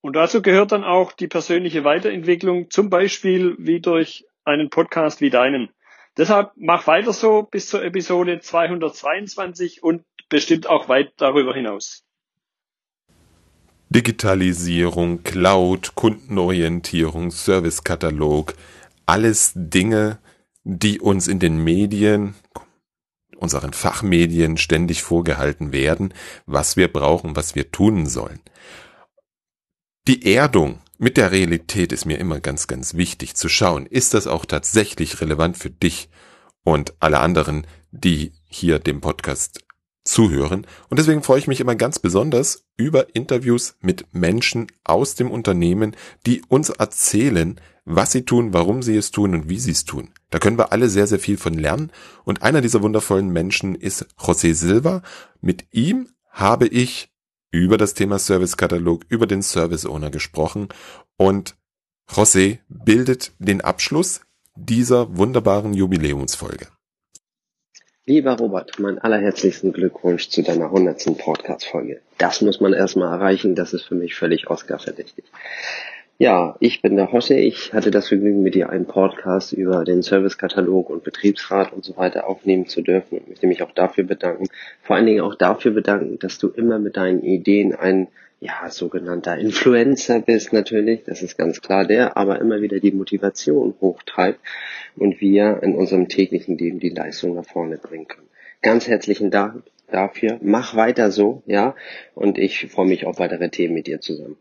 Und 0.00 0.16
dazu 0.16 0.42
gehört 0.42 0.72
dann 0.72 0.84
auch 0.84 1.12
die 1.12 1.28
persönliche 1.28 1.84
Weiterentwicklung, 1.84 2.70
zum 2.70 2.90
Beispiel 2.90 3.54
wie 3.58 3.80
durch 3.80 4.24
einen 4.44 4.70
Podcast 4.70 5.20
wie 5.20 5.30
deinen. 5.30 5.68
Deshalb 6.16 6.52
mach 6.56 6.86
weiter 6.86 7.12
so 7.12 7.42
bis 7.42 7.68
zur 7.68 7.84
Episode 7.84 8.40
222 8.40 9.82
und 9.82 10.04
bestimmt 10.28 10.66
auch 10.66 10.88
weit 10.88 11.12
darüber 11.18 11.54
hinaus. 11.54 12.04
Digitalisierung, 13.90 15.22
Cloud, 15.22 15.94
Kundenorientierung, 15.94 17.30
Servicekatalog, 17.30 18.54
alles 19.04 19.52
Dinge, 19.54 20.18
die 20.64 21.00
uns 21.00 21.28
in 21.28 21.38
den 21.38 21.62
Medien, 21.62 22.34
unseren 23.42 23.72
Fachmedien 23.72 24.56
ständig 24.56 25.02
vorgehalten 25.02 25.72
werden, 25.72 26.14
was 26.46 26.76
wir 26.76 26.92
brauchen, 26.92 27.36
was 27.36 27.54
wir 27.54 27.70
tun 27.70 28.06
sollen. 28.06 28.40
Die 30.08 30.34
Erdung 30.34 30.80
mit 30.98 31.16
der 31.16 31.32
Realität 31.32 31.92
ist 31.92 32.04
mir 32.04 32.18
immer 32.18 32.40
ganz, 32.40 32.66
ganz 32.66 32.94
wichtig 32.94 33.34
zu 33.34 33.48
schauen. 33.48 33.86
Ist 33.86 34.14
das 34.14 34.26
auch 34.26 34.44
tatsächlich 34.44 35.20
relevant 35.20 35.56
für 35.58 35.70
dich 35.70 36.08
und 36.64 36.94
alle 37.00 37.20
anderen, 37.20 37.66
die 37.90 38.32
hier 38.48 38.78
dem 38.78 39.00
Podcast 39.00 39.64
zuhören. 40.04 40.66
Und 40.88 40.98
deswegen 40.98 41.22
freue 41.22 41.38
ich 41.38 41.46
mich 41.46 41.60
immer 41.60 41.74
ganz 41.74 41.98
besonders 41.98 42.66
über 42.76 43.14
Interviews 43.14 43.76
mit 43.80 44.06
Menschen 44.12 44.66
aus 44.84 45.14
dem 45.14 45.30
Unternehmen, 45.30 45.96
die 46.26 46.42
uns 46.48 46.70
erzählen, 46.70 47.60
was 47.84 48.12
sie 48.12 48.24
tun, 48.24 48.52
warum 48.52 48.82
sie 48.82 48.96
es 48.96 49.10
tun 49.10 49.34
und 49.34 49.48
wie 49.48 49.58
sie 49.58 49.72
es 49.72 49.84
tun. 49.84 50.10
Da 50.30 50.38
können 50.38 50.58
wir 50.58 50.72
alle 50.72 50.88
sehr, 50.88 51.06
sehr 51.06 51.18
viel 51.18 51.36
von 51.36 51.54
lernen. 51.54 51.90
Und 52.24 52.42
einer 52.42 52.60
dieser 52.60 52.82
wundervollen 52.82 53.28
Menschen 53.28 53.74
ist 53.74 54.06
José 54.18 54.54
Silva. 54.54 55.02
Mit 55.40 55.66
ihm 55.72 56.08
habe 56.30 56.66
ich 56.66 57.10
über 57.50 57.76
das 57.76 57.94
Thema 57.94 58.18
Servicekatalog, 58.18 59.04
über 59.08 59.26
den 59.26 59.42
Service 59.42 59.84
Owner 59.84 60.10
gesprochen. 60.10 60.68
Und 61.16 61.56
José 62.08 62.58
bildet 62.68 63.32
den 63.38 63.60
Abschluss 63.60 64.20
dieser 64.54 65.16
wunderbaren 65.16 65.74
Jubiläumsfolge. 65.74 66.68
Lieber 68.04 68.36
Robert, 68.36 68.78
mein 68.80 68.98
allerherzlichsten 68.98 69.72
Glückwunsch 69.72 70.28
zu 70.28 70.42
deiner 70.42 70.66
100. 70.66 71.16
Podcast-Folge. 71.16 72.00
Das 72.18 72.40
muss 72.40 72.60
man 72.60 72.72
erstmal 72.72 73.12
erreichen, 73.12 73.54
das 73.54 73.72
ist 73.72 73.84
für 73.84 73.94
mich 73.94 74.16
völlig 74.16 74.50
Oscar-verdächtig. 74.50 75.24
Ja, 76.18 76.56
ich 76.60 76.82
bin 76.82 76.96
der 76.96 77.10
Hosse. 77.10 77.34
Ich 77.34 77.72
hatte 77.72 77.90
das 77.90 78.08
Vergnügen, 78.08 78.42
mit 78.42 78.54
dir 78.54 78.70
einen 78.70 78.86
Podcast 78.86 79.52
über 79.52 79.84
den 79.84 80.02
Servicekatalog 80.02 80.88
und 80.90 81.02
Betriebsrat 81.02 81.72
und 81.72 81.84
so 81.84 81.96
weiter 81.96 82.28
aufnehmen 82.28 82.66
zu 82.66 82.82
dürfen 82.82 83.18
und 83.18 83.28
möchte 83.28 83.46
mich 83.46 83.62
auch 83.62 83.72
dafür 83.72 84.04
bedanken. 84.04 84.46
Vor 84.82 84.96
allen 84.96 85.06
Dingen 85.06 85.22
auch 85.22 85.34
dafür 85.34 85.72
bedanken, 85.72 86.18
dass 86.18 86.38
du 86.38 86.48
immer 86.48 86.78
mit 86.78 86.96
deinen 86.96 87.22
Ideen 87.22 87.74
ein 87.74 88.08
ja, 88.42 88.68
sogenannter 88.70 89.38
Influencer 89.38 90.20
bist 90.20 90.52
natürlich, 90.52 91.04
das 91.04 91.22
ist 91.22 91.38
ganz 91.38 91.60
klar 91.60 91.84
der, 91.84 92.16
aber 92.16 92.40
immer 92.40 92.60
wieder 92.60 92.80
die 92.80 92.90
Motivation 92.90 93.74
hochtreibt 93.80 94.40
und 94.96 95.20
wir 95.20 95.62
in 95.62 95.76
unserem 95.76 96.08
täglichen 96.08 96.58
Leben 96.58 96.80
die 96.80 96.88
Leistung 96.88 97.36
nach 97.36 97.46
vorne 97.46 97.78
bringen 97.78 98.08
können. 98.08 98.28
Ganz 98.60 98.88
herzlichen 98.88 99.30
Dank 99.30 99.62
dafür. 99.92 100.38
Mach 100.42 100.74
weiter 100.74 101.12
so, 101.12 101.42
ja, 101.46 101.76
und 102.14 102.36
ich 102.36 102.66
freue 102.66 102.86
mich 102.86 103.06
auf 103.06 103.20
weitere 103.20 103.48
Themen 103.48 103.74
mit 103.74 103.86
dir 103.86 104.00
zusammen. 104.00 104.36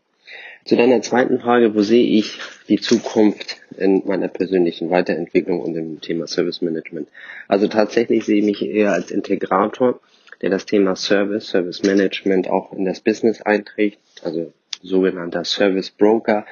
Zu 0.65 0.75
deiner 0.75 1.01
zweiten 1.01 1.39
Frage, 1.39 1.75
wo 1.75 1.81
sehe 1.81 2.05
ich 2.05 2.39
die 2.67 2.79
Zukunft 2.79 3.57
in 3.77 4.03
meiner 4.05 4.27
persönlichen 4.27 4.89
Weiterentwicklung 4.89 5.59
und 5.59 5.75
im 5.75 6.01
Thema 6.01 6.27
Service 6.27 6.61
Management? 6.61 7.09
Also 7.47 7.67
tatsächlich 7.67 8.25
sehe 8.25 8.39
ich 8.39 8.45
mich 8.45 8.61
eher 8.61 8.93
als 8.93 9.11
Integrator 9.11 9.99
der 10.41 10.49
das 10.49 10.65
Thema 10.65 10.95
Service, 10.95 11.47
Service 11.47 11.83
Management 11.83 12.49
auch 12.49 12.73
in 12.73 12.85
das 12.85 12.99
Business 12.99 13.41
einträgt, 13.41 13.99
also 14.23 14.51
sogenannter 14.81 15.45
Service 15.45 15.91
Broker, 15.91 16.45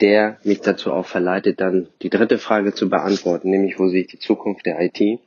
der 0.00 0.38
mich 0.42 0.60
dazu 0.62 0.92
auch 0.92 1.06
verleitet, 1.06 1.60
dann 1.60 1.88
die 2.00 2.08
dritte 2.08 2.38
Frage 2.38 2.72
zu 2.72 2.88
beantworten, 2.88 3.50
nämlich 3.50 3.78
wo 3.78 3.88
sehe 3.88 4.02
ich 4.02 4.06
die 4.06 4.18
Zukunft 4.18 4.64
der 4.64 4.80
IT? 4.80 5.20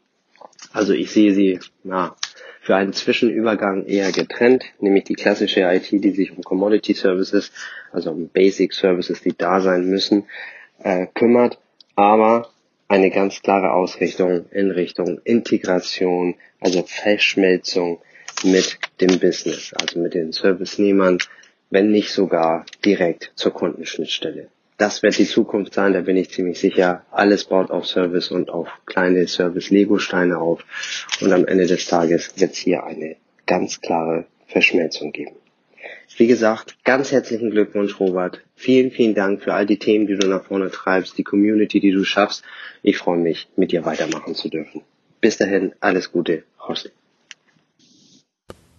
Also 0.73 0.93
ich 0.93 1.12
sehe 1.12 1.34
sie 1.34 1.60
na, 1.84 2.15
für 2.67 2.75
einen 2.75 2.91
Zwischenübergang 2.91 3.86
eher 3.86 4.12
getrennt, 4.12 4.65
nämlich 4.82 5.06
die 5.06 5.13
klassische 5.13 5.62
IT, 5.62 5.89
die 5.89 6.12
sich 6.12 6.36
um 6.36 6.43
Commodity 6.43 6.93
Services, 6.93 7.53
also 7.93 8.12
um 8.12 8.27
Basic 8.27 8.73
Services, 8.73 9.21
die 9.21 9.34
da 9.38 9.62
sein 9.62 9.86
müssen, 9.86 10.25
äh, 10.84 11.08
kümmert, 11.13 11.60
aber 11.95 12.49
eine 12.89 13.10
ganz 13.10 13.41
klare 13.41 13.71
Ausrichtung 13.71 14.49
in 14.51 14.71
Richtung 14.71 15.21
Integration, 15.23 16.36
also 16.60 16.84
Verschmelzung 16.86 18.01
mit 18.43 18.77
dem 18.99 19.17
Business, 19.17 19.73
also 19.73 19.99
mit 19.99 20.13
den 20.13 20.34
Servicenehmern, 20.34 21.19
wenn 21.69 21.89
nicht 21.89 22.12
sogar 22.12 22.65
direkt 22.84 23.32
zur 23.36 23.53
Kundenschnittstelle. 23.53 24.49
Das 24.77 25.01
wird 25.01 25.17
die 25.17 25.25
Zukunft 25.25 25.73
sein, 25.73 25.93
da 25.93 26.01
bin 26.01 26.17
ich 26.17 26.29
ziemlich 26.29 26.59
sicher. 26.59 27.03
Alles 27.09 27.45
baut 27.45 27.71
auf 27.71 27.87
Service 27.87 28.29
und 28.29 28.51
auf 28.51 28.69
kleine 28.85 29.27
Service-Lego-Steine 29.27 30.37
auf. 30.37 30.63
Und 31.19 31.33
am 31.33 31.45
Ende 31.45 31.65
des 31.65 31.87
Tages 31.87 32.39
wird 32.39 32.51
es 32.53 32.59
hier 32.59 32.83
eine 32.83 33.15
ganz 33.47 33.81
klare 33.81 34.25
Verschmelzung 34.45 35.11
geben. 35.11 35.35
Wie 36.15 36.27
gesagt, 36.27 36.77
ganz 36.83 37.11
herzlichen 37.11 37.49
Glückwunsch, 37.49 37.99
Robert. 37.99 38.41
Vielen, 38.55 38.91
vielen 38.91 39.15
Dank 39.15 39.41
für 39.41 39.53
all 39.55 39.65
die 39.65 39.79
Themen, 39.79 40.05
die 40.05 40.15
du 40.15 40.27
nach 40.27 40.45
vorne 40.45 40.69
treibst, 40.69 41.17
die 41.17 41.23
Community, 41.23 41.79
die 41.79 41.91
du 41.91 42.03
schaffst. 42.03 42.43
Ich 42.83 42.97
freue 42.97 43.17
mich, 43.17 43.49
mit 43.55 43.71
dir 43.71 43.83
weitermachen 43.83 44.35
zu 44.35 44.47
dürfen. 44.49 44.81
Bis 45.21 45.37
dahin, 45.37 45.73
alles 45.79 46.11
Gute, 46.11 46.43
José. 46.59 46.91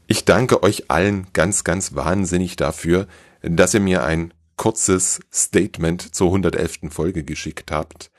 Ich 0.06 0.24
danke 0.24 0.62
euch 0.62 0.90
allen 0.90 1.26
ganz, 1.32 1.64
ganz 1.64 1.94
wahnsinnig 1.94 2.56
dafür, 2.56 3.08
dass 3.42 3.74
ihr 3.74 3.80
mir 3.80 4.04
ein 4.04 4.32
kurzes 4.58 5.20
Statement 5.32 6.14
zur 6.14 6.26
111. 6.26 6.90
Folge 6.90 7.24
geschickt 7.24 7.70
habt. 7.70 8.10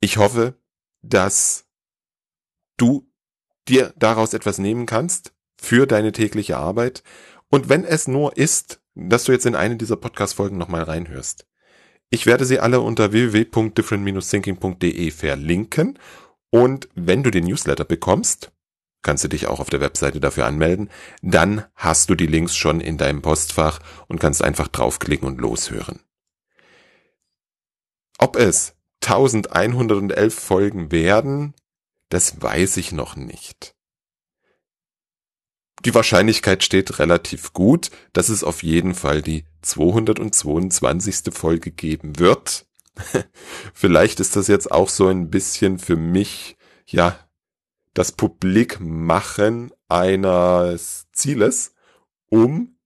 Ich 0.00 0.18
hoffe, 0.18 0.60
dass 1.00 1.64
du 2.76 3.10
dir 3.68 3.94
daraus 3.96 4.34
etwas 4.34 4.58
nehmen 4.58 4.84
kannst 4.84 5.32
für 5.58 5.86
deine 5.86 6.12
tägliche 6.12 6.58
Arbeit. 6.58 7.02
Und 7.48 7.70
wenn 7.70 7.84
es 7.84 8.06
nur 8.06 8.36
ist, 8.36 8.82
dass 8.94 9.24
du 9.24 9.32
jetzt 9.32 9.46
in 9.46 9.54
eine 9.54 9.76
dieser 9.76 9.96
Podcast-Folgen 9.96 10.58
nochmal 10.58 10.82
reinhörst. 10.82 11.46
Ich 12.10 12.26
werde 12.26 12.44
sie 12.44 12.60
alle 12.60 12.80
unter 12.80 13.12
www.different-thinking.de 13.12 15.10
verlinken. 15.10 15.98
Und 16.50 16.88
wenn 16.94 17.22
du 17.22 17.30
den 17.30 17.44
Newsletter 17.44 17.84
bekommst, 17.84 18.52
kannst 19.02 19.24
du 19.24 19.28
dich 19.28 19.46
auch 19.46 19.60
auf 19.60 19.70
der 19.70 19.80
Webseite 19.80 20.20
dafür 20.20 20.46
anmelden. 20.46 20.90
Dann 21.22 21.64
hast 21.74 22.10
du 22.10 22.14
die 22.14 22.26
Links 22.26 22.56
schon 22.56 22.80
in 22.80 22.98
deinem 22.98 23.22
Postfach 23.22 23.78
und 24.08 24.18
kannst 24.18 24.42
einfach 24.42 24.68
draufklicken 24.68 25.28
und 25.28 25.40
loshören. 25.40 26.00
Ob 28.18 28.36
es 28.36 28.74
1111 29.02 30.34
Folgen 30.34 30.90
werden, 30.90 31.54
das 32.08 32.40
weiß 32.40 32.78
ich 32.78 32.92
noch 32.92 33.16
nicht. 33.16 33.74
Die 35.84 35.94
Wahrscheinlichkeit 35.94 36.64
steht 36.64 36.98
relativ 36.98 37.52
gut, 37.52 37.90
dass 38.12 38.28
es 38.28 38.42
auf 38.42 38.62
jeden 38.62 38.94
Fall 38.94 39.22
die 39.22 39.44
222. 39.62 41.32
Folge 41.32 41.70
geben 41.70 42.18
wird. 42.18 42.66
Vielleicht 43.74 44.20
ist 44.20 44.36
das 44.36 44.48
jetzt 44.48 44.70
auch 44.72 44.88
so 44.88 45.08
ein 45.08 45.30
bisschen 45.30 45.78
für 45.78 45.96
mich, 45.96 46.56
ja, 46.86 47.18
das 47.96 48.12
Publikmachen 48.12 49.72
eines 49.88 51.06
Zieles, 51.12 51.74
um 52.28 52.76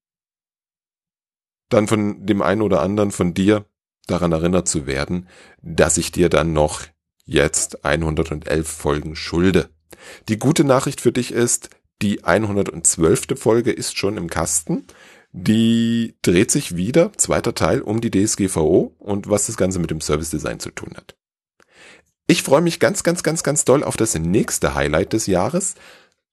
dann 1.68 1.88
von 1.88 2.24
dem 2.26 2.42
einen 2.42 2.62
oder 2.62 2.80
anderen 2.80 3.10
von 3.10 3.34
dir 3.34 3.66
daran 4.06 4.30
erinnert 4.30 4.68
zu 4.68 4.86
werden, 4.86 5.28
dass 5.62 5.98
ich 5.98 6.12
dir 6.12 6.28
dann 6.28 6.52
noch 6.52 6.82
jetzt 7.24 7.84
111 7.84 8.68
Folgen 8.68 9.16
schulde. 9.16 9.70
Die 10.28 10.38
gute 10.38 10.62
Nachricht 10.62 11.00
für 11.00 11.12
dich 11.12 11.32
ist, 11.32 11.70
die 12.02 12.22
112. 12.22 13.36
Folge 13.36 13.72
ist 13.72 13.98
schon 13.98 14.16
im 14.16 14.30
Kasten. 14.30 14.86
Die 15.32 16.16
dreht 16.22 16.52
sich 16.52 16.76
wieder, 16.76 17.12
zweiter 17.16 17.54
Teil, 17.54 17.80
um 17.82 18.00
die 18.00 18.10
DSGVO 18.12 18.94
und 18.98 19.28
was 19.28 19.46
das 19.46 19.56
Ganze 19.56 19.80
mit 19.80 19.90
dem 19.90 20.00
Service 20.00 20.30
Design 20.30 20.60
zu 20.60 20.70
tun 20.70 20.94
hat. 20.96 21.16
Ich 22.30 22.44
freue 22.44 22.60
mich 22.60 22.78
ganz, 22.78 23.02
ganz, 23.02 23.24
ganz, 23.24 23.42
ganz 23.42 23.64
doll 23.64 23.82
auf 23.82 23.96
das 23.96 24.16
nächste 24.16 24.76
Highlight 24.76 25.14
des 25.14 25.26
Jahres. 25.26 25.74